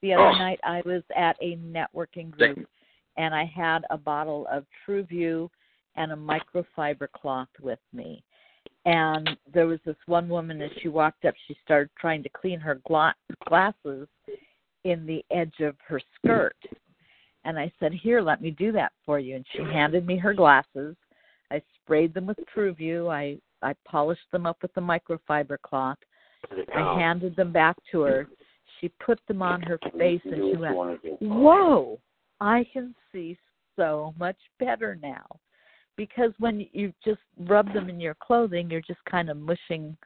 The 0.00 0.12
other 0.14 0.24
Oh. 0.24 0.32
night 0.38 0.58
I 0.64 0.80
was 0.84 1.02
at 1.14 1.36
a 1.40 1.56
networking 1.58 2.30
group 2.32 2.68
and 3.16 3.32
I 3.34 3.44
had 3.44 3.84
a 3.90 3.98
bottle 3.98 4.46
of 4.48 4.66
TrueView 4.84 5.48
and 5.96 6.12
a 6.12 6.16
microfiber 6.16 7.10
cloth 7.12 7.48
with 7.60 7.78
me. 7.92 8.24
And 8.88 9.28
there 9.52 9.66
was 9.66 9.80
this 9.84 9.96
one 10.06 10.30
woman 10.30 10.62
as 10.62 10.70
she 10.80 10.88
walked 10.88 11.26
up, 11.26 11.34
she 11.46 11.54
started 11.62 11.90
trying 12.00 12.22
to 12.22 12.30
clean 12.30 12.58
her 12.58 12.80
gla- 12.86 13.14
glasses 13.46 14.08
in 14.84 15.04
the 15.04 15.22
edge 15.30 15.60
of 15.60 15.76
her 15.86 16.00
skirt. 16.16 16.56
And 17.44 17.58
I 17.58 17.70
said, 17.78 17.92
"Here, 17.92 18.22
let 18.22 18.40
me 18.40 18.50
do 18.50 18.72
that 18.72 18.92
for 19.04 19.18
you." 19.18 19.36
And 19.36 19.46
she 19.52 19.58
handed 19.58 20.06
me 20.06 20.16
her 20.16 20.32
glasses. 20.32 20.96
I 21.50 21.60
sprayed 21.74 22.14
them 22.14 22.24
with 22.24 22.38
TrueView. 22.54 23.12
I 23.12 23.38
I 23.60 23.74
polished 23.84 24.30
them 24.32 24.46
up 24.46 24.62
with 24.62 24.72
the 24.72 24.80
microfiber 24.80 25.60
cloth. 25.60 25.98
I 26.74 26.98
handed 26.98 27.36
them 27.36 27.52
back 27.52 27.76
to 27.90 28.00
her. 28.02 28.26
She 28.80 28.88
put 29.04 29.20
them 29.26 29.42
on 29.42 29.60
her 29.62 29.78
face 29.98 30.22
and 30.24 30.34
she 30.34 30.56
went, 30.56 31.20
Whoa, 31.20 32.00
I 32.40 32.64
can 32.72 32.94
see 33.12 33.36
so 33.76 34.14
much 34.16 34.38
better 34.58 34.94
now. 34.94 35.26
Because 35.98 36.30
when 36.38 36.64
you 36.72 36.94
just 37.04 37.20
rub 37.40 37.74
them 37.74 37.90
in 37.90 38.00
your 38.00 38.14
clothing, 38.14 38.70
you're 38.70 38.80
just 38.80 39.04
kind 39.10 39.28
of 39.28 39.36
mushing 39.36 39.96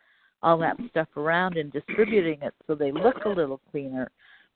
all 0.42 0.56
that 0.58 0.76
mm-hmm. 0.76 0.86
stuff 0.88 1.08
around 1.16 1.58
and 1.58 1.70
distributing 1.70 2.38
it 2.42 2.54
so 2.66 2.74
they 2.74 2.90
look 2.90 3.24
a 3.26 3.28
little 3.28 3.60
cleaner. 3.70 4.10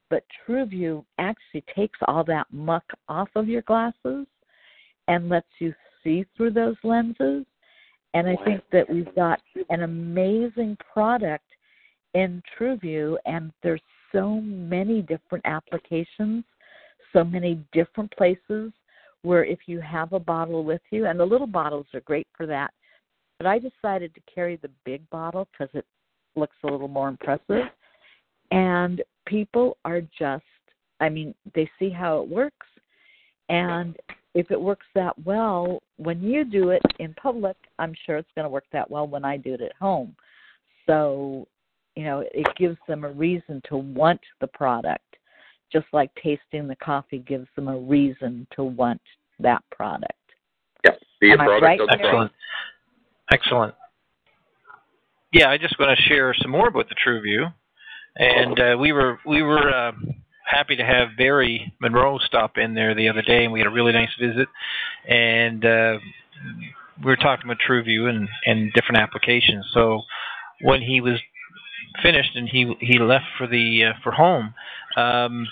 But 0.09 0.25
TrueView 0.49 1.05
actually 1.19 1.63
takes 1.77 1.99
all 2.09 2.25
that 2.25 2.47
muck 2.51 2.85
off 3.09 3.29
of 3.37 3.49
your 3.49 3.63
glasses 3.63 4.27
and 5.09 5.29
lets 5.29 5.47
you 5.59 5.75
see 6.03 6.25
through 6.37 6.53
those 6.53 6.77
lenses. 6.83 7.45
And 8.15 8.27
I 8.27 8.37
think 8.45 8.63
that 8.73 8.89
we've 8.89 9.15
got 9.15 9.41
an 9.69 9.83
amazing 9.83 10.79
product 10.93 11.45
in 12.15 12.43
TrueView, 12.59 13.17
and 13.27 13.53
there's 13.63 13.83
so 14.11 14.41
many 14.41 15.03
different 15.03 15.45
applications, 15.45 16.45
so 17.13 17.25
many 17.25 17.63
different 17.73 18.11
places 18.17 18.73
where 19.23 19.45
if 19.45 19.61
you 19.67 19.81
have 19.81 20.13
a 20.13 20.21
bottle 20.21 20.65
with 20.65 20.83
you, 20.91 21.07
and 21.07 21.19
the 21.19 21.25
little 21.25 21.47
bottles 21.47 21.87
are 21.95 22.01
great 22.01 22.27
for 22.37 22.47
that, 22.47 22.73
but 23.39 23.47
I 23.47 23.59
decided 23.59 24.15
to 24.15 24.21
carry 24.33 24.57
the 24.57 24.71
big 24.85 25.09
bottle 25.11 25.49
because 25.53 25.75
it 25.75 25.85
looks 26.37 26.57
a 26.63 26.67
little 26.69 26.89
more 26.89 27.09
impressive. 27.09 27.65
And 28.51 29.03
people 29.27 29.77
are 29.85 30.01
just, 30.19 30.45
I 31.01 31.09
mean, 31.09 31.35
they 31.55 31.69
see 31.79 31.91
how 31.91 32.21
it 32.21 32.29
works. 32.29 32.67
And 33.49 33.97
if 34.35 34.51
it 34.51 34.61
works 34.61 34.87
that 34.95 35.15
well 35.25 35.83
when 35.97 36.23
you 36.23 36.45
do 36.45 36.71
it 36.71 36.83
in 36.99 37.15
public, 37.15 37.57
I'm 37.79 37.95
sure 38.05 38.19
it's 38.19 38.29
going 38.35 38.45
to 38.45 38.51
work 38.51 38.67
that 38.73 38.91
well 38.91 39.07
when 39.07 39.25
I 39.25 39.37
do 39.37 39.55
it 39.55 39.61
at 39.61 39.75
home. 39.75 40.15
So, 40.87 41.49
you 41.95 42.05
know, 42.05 42.23
it 42.33 42.47
gives 42.57 42.77
them 42.87 43.05
a 43.05 43.11
reason 43.11 43.63
to 43.69 43.77
want 43.77 44.21
the 44.41 44.47
product, 44.47 45.06
just 45.73 45.87
like 45.93 46.11
tasting 46.23 46.69
the 46.69 46.77
coffee 46.77 47.19
gives 47.19 47.49
them 47.57 47.69
a 47.69 47.77
reason 47.77 48.47
to 48.57 48.65
want 48.65 49.01
that 49.41 49.63
product. 49.71 50.13
Yeah, 50.85 50.93
be 51.21 51.33
a 51.33 51.37
product 51.37 51.63
right, 51.63 51.81
of 51.81 51.89
the 51.89 51.97
Gary? 51.97 52.09
Excellent. 52.09 52.33
Excellent. 53.33 53.75
Yeah, 55.33 55.51
I 55.51 55.59
just 55.59 55.79
want 55.79 55.97
to 55.97 56.03
share 56.05 56.35
some 56.41 56.51
more 56.51 56.69
about 56.69 56.89
the 56.89 56.95
TrueView, 56.95 57.53
and 58.17 58.61
uh, 58.61 58.77
we 58.79 58.93
were 58.93 59.19
we 59.27 59.43
were 59.43 59.71
uh, 59.71 59.93
happy 60.45 60.77
to 60.77 60.85
have 60.85 61.09
Barry 61.19 61.75
Monroe 61.81 62.19
stop 62.19 62.57
in 62.57 62.75
there 62.75 62.95
the 62.95 63.09
other 63.09 63.23
day, 63.23 63.45
and 63.45 63.53
we 63.53 63.61
had 63.61 63.67
a 63.67 63.71
really 63.71 63.93
nice 63.93 64.15
visit, 64.19 64.49
and 65.07 65.65
uh, 65.65 65.99
we 66.99 67.05
were 67.05 67.17
talking 67.17 67.45
about 67.45 67.59
TrueView 67.69 68.09
and 68.09 68.29
and 68.47 68.73
different 68.73 68.99
applications. 68.99 69.67
So 69.75 70.03
when 70.63 70.81
he 70.81 71.01
was 71.01 71.19
finished 72.03 72.35
and 72.35 72.49
he 72.49 72.75
he 72.81 72.99
left 72.99 73.27
for 73.39 73.47
the 73.47 73.85
uh, 73.85 73.93
for 74.03 74.13
home, 74.13 74.55
um, 74.97 75.47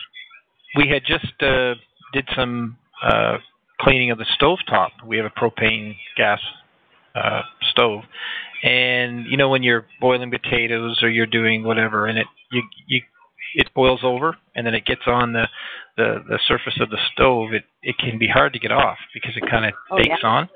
we 0.76 0.88
had 0.88 1.02
just 1.06 1.42
uh, 1.42 1.74
did 2.12 2.28
some 2.34 2.76
uh, 3.02 3.38
cleaning 3.80 4.10
of 4.10 4.18
the 4.18 4.26
stove 4.34 4.58
top. 4.68 4.92
We 5.06 5.16
have 5.16 5.26
a 5.26 5.30
propane 5.30 5.96
gas 6.16 6.40
uh, 7.14 7.42
stove, 7.70 8.02
and 8.62 9.26
you 9.26 9.36
know 9.36 9.48
when 9.48 9.62
you're 9.62 9.86
boiling 10.00 10.30
potatoes 10.30 11.00
or 11.02 11.10
you're 11.10 11.26
doing 11.26 11.64
whatever, 11.64 12.06
and 12.06 12.18
it 12.18 12.26
you 12.50 12.62
you 12.86 13.02
it 13.54 13.72
boils 13.74 14.00
over 14.02 14.36
and 14.56 14.66
then 14.66 14.74
it 14.74 14.84
gets 14.84 15.02
on 15.06 15.32
the 15.32 15.46
the 15.96 16.24
the 16.28 16.38
surface 16.46 16.78
of 16.80 16.90
the 16.90 16.98
stove. 17.12 17.52
It 17.52 17.64
it 17.82 17.96
can 17.98 18.18
be 18.18 18.28
hard 18.28 18.52
to 18.52 18.58
get 18.58 18.72
off 18.72 18.98
because 19.12 19.36
it 19.36 19.48
kind 19.48 19.64
of 19.64 19.72
Oh, 19.90 19.96
bakes 19.96 20.20
yeah. 20.22 20.28
on. 20.28 20.48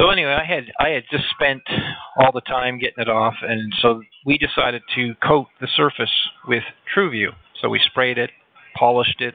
So 0.00 0.08
anyway, 0.08 0.32
I 0.32 0.44
had 0.44 0.64
I 0.80 0.88
had 0.90 1.02
just 1.10 1.24
spent 1.34 1.60
all 2.16 2.32
the 2.32 2.40
time 2.40 2.78
getting 2.78 3.02
it 3.02 3.08
off, 3.10 3.34
and 3.42 3.70
so 3.82 4.00
we 4.24 4.38
decided 4.38 4.80
to 4.94 5.14
coat 5.22 5.48
the 5.60 5.68
surface 5.76 6.10
with 6.48 6.62
TrueView. 6.96 7.28
So 7.60 7.68
we 7.68 7.80
sprayed 7.84 8.16
it, 8.16 8.30
polished 8.78 9.20
it, 9.20 9.34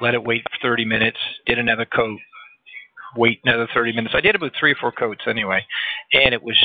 let 0.00 0.14
it 0.14 0.22
wait 0.22 0.44
for 0.44 0.68
30 0.70 0.84
minutes, 0.84 1.18
did 1.46 1.58
another 1.58 1.84
coat, 1.84 2.20
wait 3.16 3.40
another 3.44 3.66
30 3.74 3.92
minutes. 3.92 4.14
I 4.16 4.20
did 4.20 4.36
about 4.36 4.52
three 4.58 4.70
or 4.70 4.76
four 4.80 4.92
coats 4.92 5.22
anyway, 5.26 5.64
and 6.12 6.32
it 6.32 6.44
was 6.44 6.56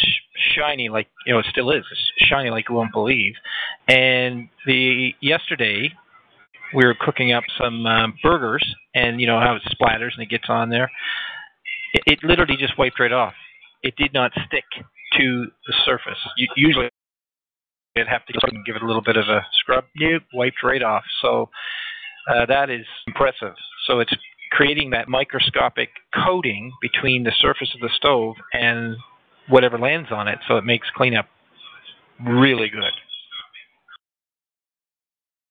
shiny 0.56 0.90
like 0.90 1.08
you 1.26 1.34
know 1.34 1.40
it 1.40 1.48
still 1.50 1.72
is 1.72 1.84
it's 1.92 2.28
shiny 2.30 2.52
like 2.52 2.70
you 2.70 2.76
won't 2.76 2.94
believe. 2.94 3.34
And 3.88 4.48
the 4.68 5.12
yesterday 5.22 5.92
we 6.76 6.86
were 6.86 6.96
cooking 7.00 7.34
up 7.34 7.46
some 7.58 7.84
um, 7.88 8.14
burgers, 8.22 8.76
and 8.94 9.20
you 9.20 9.26
know 9.26 9.40
how 9.40 9.56
it 9.56 9.64
splatters 9.74 10.12
and 10.14 10.22
it 10.22 10.30
gets 10.30 10.50
on 10.50 10.70
there. 10.70 10.92
It, 11.94 12.04
it 12.06 12.20
literally 12.24 12.58
just 12.58 12.78
wiped 12.78 13.00
right 13.00 13.12
off. 13.12 13.34
It 13.84 13.96
did 13.98 14.14
not 14.14 14.32
stick 14.48 14.66
to 15.18 15.46
the 15.68 15.74
surface. 15.86 16.18
You, 16.38 16.48
usually, 16.56 16.90
I'd 17.98 18.08
have 18.08 18.26
to 18.26 18.34
give 18.66 18.76
it 18.76 18.82
a 18.82 18.86
little 18.86 19.02
bit 19.02 19.18
of 19.18 19.28
a 19.28 19.46
scrub. 19.60 19.86
Nope, 19.96 20.24
wiped 20.34 20.64
right 20.64 20.82
off. 20.82 21.04
So 21.22 21.50
uh, 22.28 22.46
that 22.48 22.70
is 22.70 22.86
impressive. 23.08 23.54
So 23.88 24.00
it's 24.00 24.14
creating 24.52 24.92
that 24.92 25.08
microscopic 25.10 25.90
coating 26.26 26.72
between 26.82 27.24
the 27.24 27.34
surface 27.40 27.70
of 27.74 27.82
the 27.82 27.90
stove 27.98 28.36
and 28.54 28.96
whatever 29.50 29.78
lands 29.78 30.10
on 30.12 30.28
it, 30.28 30.40
so 30.48 30.58
it 30.58 30.64
makes 30.64 30.88
cleanup 30.96 31.26
really 32.26 32.70
good. 32.70 32.94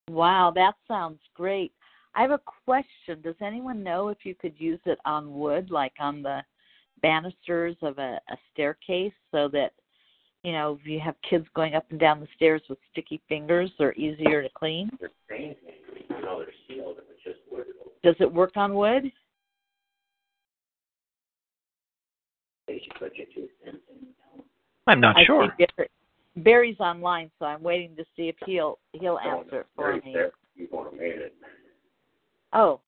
Wow, 0.09 0.53
that 0.55 0.75
sounds 0.89 1.21
great. 1.35 1.73
I 2.15 2.23
have 2.23 2.31
a 2.31 2.41
question. 2.65 3.21
Does 3.23 3.37
anyone 3.41 3.83
know 3.83 4.09
if 4.09 4.19
you 4.25 4.35
could 4.35 4.55
use 4.59 4.81
it 4.85 4.99
on 5.05 5.35
wood, 5.35 5.71
like 5.71 5.95
on 5.99 6.23
the 6.23 6.41
banisters 7.01 7.77
of 7.83 7.99
a, 7.99 8.21
a 8.31 8.37
staircase, 8.53 9.13
so 9.31 9.49
that 9.49 9.73
you 10.45 10.53
know, 10.53 10.79
if 10.81 10.87
you 10.87 10.99
have 10.99 11.15
kids 11.29 11.47
going 11.55 11.75
up 11.75 11.87
and 11.91 12.01
down 12.01 12.21
the 12.21 12.27
stairs 12.35 12.63
with 12.69 12.79
sticky 12.91 13.21
fingers, 13.29 13.71
they're 13.79 13.95
easier 13.95 14.43
to 14.43 14.49
clean. 14.55 14.91
Does 18.03 18.17
it 18.19 18.33
work 18.33 18.57
on 18.57 18.75
wood? 18.75 19.13
I'm 24.89 25.01
not 25.01 25.17
I 25.17 25.25
sure. 25.25 25.55
Barry's 26.37 26.81
online, 26.81 27.31
so 27.39 27.45
I'm 27.45 27.63
waiting 27.63 27.95
to 27.97 28.05
see 28.17 28.29
if 28.29 28.37
he'll 28.47 28.79
he'll 28.93 29.19
answer 29.19 29.61
it 29.61 29.67
for 29.77 29.95
me. 29.97 30.17
Oh, 32.53 32.81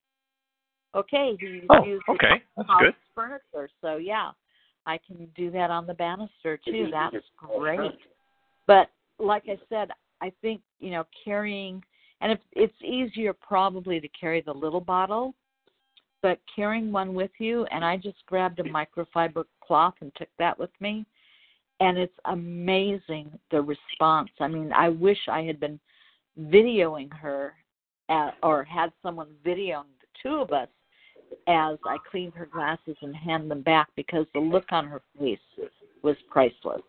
okay. 0.95 1.37
He 1.41 1.67
Oh, 1.71 1.85
used 1.85 2.05
okay. 2.09 2.43
That's 2.57 2.69
good. 2.81 2.95
furniture, 3.15 3.69
so 3.81 3.97
yeah, 3.97 4.33
I 4.87 4.99
can 4.99 5.27
do 5.37 5.51
that 5.53 5.71
on 5.71 5.87
the 5.87 5.95
banister 5.95 6.59
too. 6.65 6.89
That's 6.91 7.17
great. 7.37 7.99
But 8.67 8.91
like 9.19 9.45
I 9.49 9.59
said, 9.69 9.91
I 10.21 10.33
think 10.43 10.61
you 10.81 10.91
know 10.91 11.05
carrying, 11.25 11.83
and 12.21 12.33
if 12.33 12.41
it's 12.53 12.83
easier 12.83 13.33
probably 13.33 14.01
to 14.01 14.09
carry 14.09 14.41
the 14.41 14.53
little 14.53 14.81
bottle, 14.81 15.35
but 16.23 16.39
carrying 16.55 16.91
one 16.93 17.15
with 17.15 17.31
you, 17.39 17.65
and 17.67 17.85
I 17.85 17.97
just 17.97 18.25
grabbed 18.27 18.61
a 18.61 18.65
microfiber 18.65 19.45
cloth 19.63 19.95
and 20.01 20.13
took 20.17 20.31
that 20.39 20.59
with 20.59 20.71
me, 20.81 21.05
and 21.81 21.99
it's 21.99 22.19
amazing 22.25 23.39
the 23.51 23.61
response. 23.61 24.31
I 24.41 24.49
mean, 24.49 24.73
I 24.73 24.89
wish 24.89 25.19
I 25.29 25.43
had 25.43 25.61
been 25.61 25.79
videoing 26.39 27.13
her 27.13 27.55
at, 28.09 28.35
or 28.43 28.65
had 28.65 28.93
someone 29.03 29.29
videoing 29.45 29.85
the 30.01 30.07
two 30.23 30.37
of 30.37 30.53
us 30.53 30.69
as 31.49 31.79
I 31.85 31.97
cleaned 32.11 32.35
her 32.35 32.47
glasses 32.47 32.97
and 33.03 33.15
hand 33.15 33.51
them 33.51 33.63
back 33.63 33.89
because 33.97 34.27
the 34.35 34.41
look 34.41 34.67
on 34.71 34.87
her 34.87 35.03
face 35.19 35.39
was 36.03 36.17
priceless. 36.31 36.83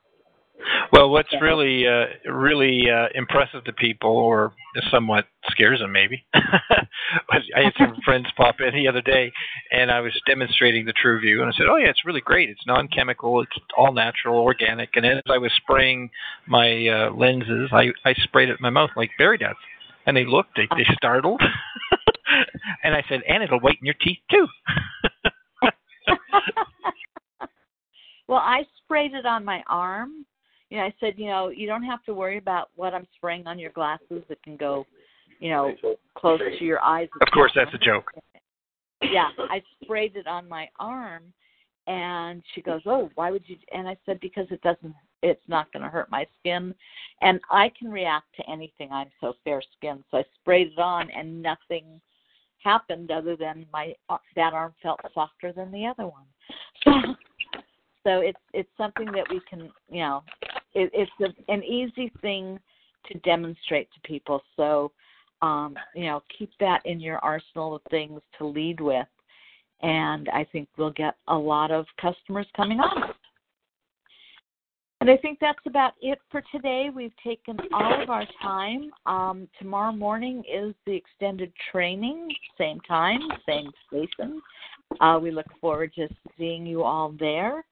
Well, 0.93 1.09
what's 1.09 1.33
really 1.41 1.85
uh, 1.85 2.31
really 2.31 2.83
uh, 2.89 3.07
impressive 3.13 3.65
to 3.65 3.73
people, 3.73 4.11
or 4.11 4.53
somewhat 4.89 5.25
scares 5.49 5.79
them, 5.79 5.91
maybe. 5.91 6.23
was 6.33 7.43
I 7.55 7.63
had 7.63 7.73
some 7.77 7.97
friends 8.05 8.27
pop 8.37 8.55
in 8.61 8.73
the 8.73 8.87
other 8.87 9.01
day, 9.01 9.31
and 9.71 9.91
I 9.91 9.99
was 9.99 10.13
demonstrating 10.25 10.85
the 10.85 10.93
True 10.93 11.19
View, 11.19 11.41
and 11.41 11.49
I 11.49 11.57
said, 11.57 11.65
"Oh 11.69 11.75
yeah, 11.75 11.89
it's 11.89 12.05
really 12.05 12.21
great. 12.21 12.49
It's 12.49 12.65
non-chemical. 12.65 13.41
It's 13.41 13.51
all 13.77 13.93
natural, 13.93 14.37
organic." 14.37 14.91
And 14.95 15.03
then 15.03 15.17
as 15.17 15.23
I 15.29 15.37
was 15.37 15.51
spraying 15.57 16.09
my 16.47 16.87
uh, 16.87 17.11
lenses, 17.11 17.69
I 17.73 17.89
I 18.05 18.13
sprayed 18.23 18.49
it 18.49 18.53
in 18.53 18.61
my 18.61 18.69
mouth 18.69 18.91
like 18.95 19.11
Barry 19.17 19.37
does, 19.37 19.55
and 20.05 20.15
they 20.15 20.25
looked, 20.25 20.55
they 20.55 20.67
they 20.75 20.85
startled, 20.93 21.41
and 22.83 22.95
I 22.95 23.03
said, 23.09 23.21
"And 23.27 23.43
it'll 23.43 23.59
whiten 23.59 23.83
your 23.85 23.95
teeth 24.01 24.19
too." 24.31 24.47
well, 28.27 28.39
I 28.39 28.63
sprayed 28.83 29.13
it 29.13 29.25
on 29.25 29.43
my 29.43 29.63
arm. 29.67 30.25
You 30.69 30.77
know, 30.77 30.83
I 30.83 30.93
said, 30.99 31.13
you 31.17 31.27
know, 31.27 31.49
you 31.49 31.67
don't 31.67 31.83
have 31.83 32.03
to 32.05 32.13
worry 32.13 32.37
about 32.37 32.69
what 32.75 32.93
I'm 32.93 33.07
spraying 33.15 33.47
on 33.47 33.59
your 33.59 33.71
glasses. 33.71 34.23
It 34.29 34.41
can 34.43 34.57
go, 34.57 34.85
you 35.39 35.51
know, 35.51 35.73
close 36.17 36.39
to 36.39 36.65
your 36.65 36.81
eyes. 36.81 37.07
of 37.21 37.27
course, 37.33 37.51
that's 37.55 37.73
a 37.73 37.77
joke. 37.77 38.11
yeah, 39.01 39.29
I 39.37 39.61
sprayed 39.83 40.15
it 40.15 40.27
on 40.27 40.49
my 40.49 40.67
arm, 40.79 41.23
and 41.87 42.41
she 42.53 42.61
goes, 42.61 42.81
"Oh, 42.85 43.09
why 43.15 43.31
would 43.31 43.43
you?" 43.47 43.57
And 43.71 43.87
I 43.87 43.95
said, 44.05 44.19
"Because 44.19 44.47
it 44.49 44.61
doesn't. 44.61 44.95
It's 45.25 45.47
not 45.47 45.71
going 45.71 45.83
to 45.83 45.89
hurt 45.89 46.09
my 46.09 46.25
skin, 46.39 46.73
and 47.21 47.39
I 47.49 47.71
can 47.77 47.91
react 47.91 48.27
to 48.37 48.49
anything. 48.49 48.91
I'm 48.91 49.09
so 49.21 49.33
fair 49.43 49.61
skinned." 49.77 50.03
So 50.11 50.17
I 50.17 50.25
sprayed 50.39 50.73
it 50.73 50.79
on, 50.79 51.09
and 51.11 51.41
nothing 51.41 52.01
happened 52.63 53.11
other 53.11 53.35
than 53.35 53.65
my 53.71 53.93
uh, 54.09 54.17
that 54.35 54.53
arm 54.53 54.73
felt 54.81 54.99
softer 55.13 55.51
than 55.51 55.71
the 55.71 55.85
other 55.85 56.07
one. 56.07 56.25
So, 56.83 56.91
so 58.03 58.19
it's 58.19 58.39
it's 58.53 58.69
something 58.77 59.11
that 59.11 59.25
we 59.29 59.41
can, 59.49 59.71
you 59.89 60.01
know, 60.01 60.23
it, 60.73 60.89
it's 60.93 61.11
a, 61.21 61.51
an 61.51 61.63
easy 61.63 62.11
thing 62.21 62.59
to 63.11 63.19
demonstrate 63.19 63.87
to 63.93 63.99
people. 64.07 64.41
So 64.55 64.91
um, 65.41 65.75
you 65.93 66.05
know, 66.05 66.23
keep 66.37 66.51
that 66.59 66.81
in 66.85 66.99
your 66.99 67.19
arsenal 67.19 67.75
of 67.75 67.81
things 67.89 68.21
to 68.37 68.45
lead 68.45 68.79
with. 68.79 69.07
And 69.81 70.29
I 70.29 70.45
think 70.51 70.69
we'll 70.77 70.91
get 70.91 71.15
a 71.27 71.35
lot 71.35 71.71
of 71.71 71.85
customers 72.01 72.47
coming 72.55 72.79
on. 72.79 73.13
And 75.05 75.11
I 75.11 75.17
think 75.17 75.37
that's 75.39 75.59
about 75.67 75.93
it 76.01 76.17
for 76.31 76.41
today. 76.51 76.89
We've 76.91 77.13
taken 77.23 77.59
all 77.71 78.01
of 78.01 78.09
our 78.09 78.25
time. 78.41 78.89
Um, 79.05 79.47
tomorrow 79.59 79.91
morning 79.91 80.41
is 80.51 80.73
the 80.87 80.95
extended 80.95 81.53
training, 81.71 82.27
same 82.57 82.79
time, 82.87 83.19
same 83.47 83.69
station. 83.85 84.41
Uh, 84.99 85.19
we 85.21 85.29
look 85.29 85.45
forward 85.61 85.93
to 85.93 86.07
seeing 86.39 86.65
you 86.65 86.81
all 86.81 87.13
there 87.19 87.63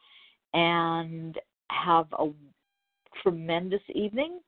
and 0.54 1.40
have 1.72 2.06
a 2.20 2.28
tremendous 3.24 3.82
evening. 3.96 4.40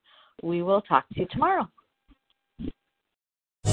We 0.44 0.62
will 0.62 0.82
talk 0.82 1.10
to 1.10 1.22
you 1.22 1.28
tomorrow. 1.32 1.68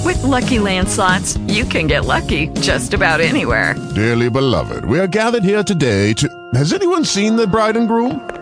With 0.07 0.23
Lucky 0.23 0.59
Land 0.59 0.89
slots, 0.89 1.37
you 1.49 1.67
can 1.67 1.87
get 1.87 2.07
lucky 2.07 2.49
just 2.63 2.95
about 2.95 3.21
anywhere. 3.21 3.75
Dearly 3.95 4.31
beloved, 4.31 4.87
we 4.87 4.99
are 4.99 5.07
gathered 5.07 5.45
here 5.45 5.63
today 5.63 6.15
to. 6.15 6.51
Has 6.55 6.73
anyone 6.73 7.05
seen 7.05 7.37
the 7.37 7.47
bride 7.47 7.77
and 7.77 7.87
groom? 7.87 8.42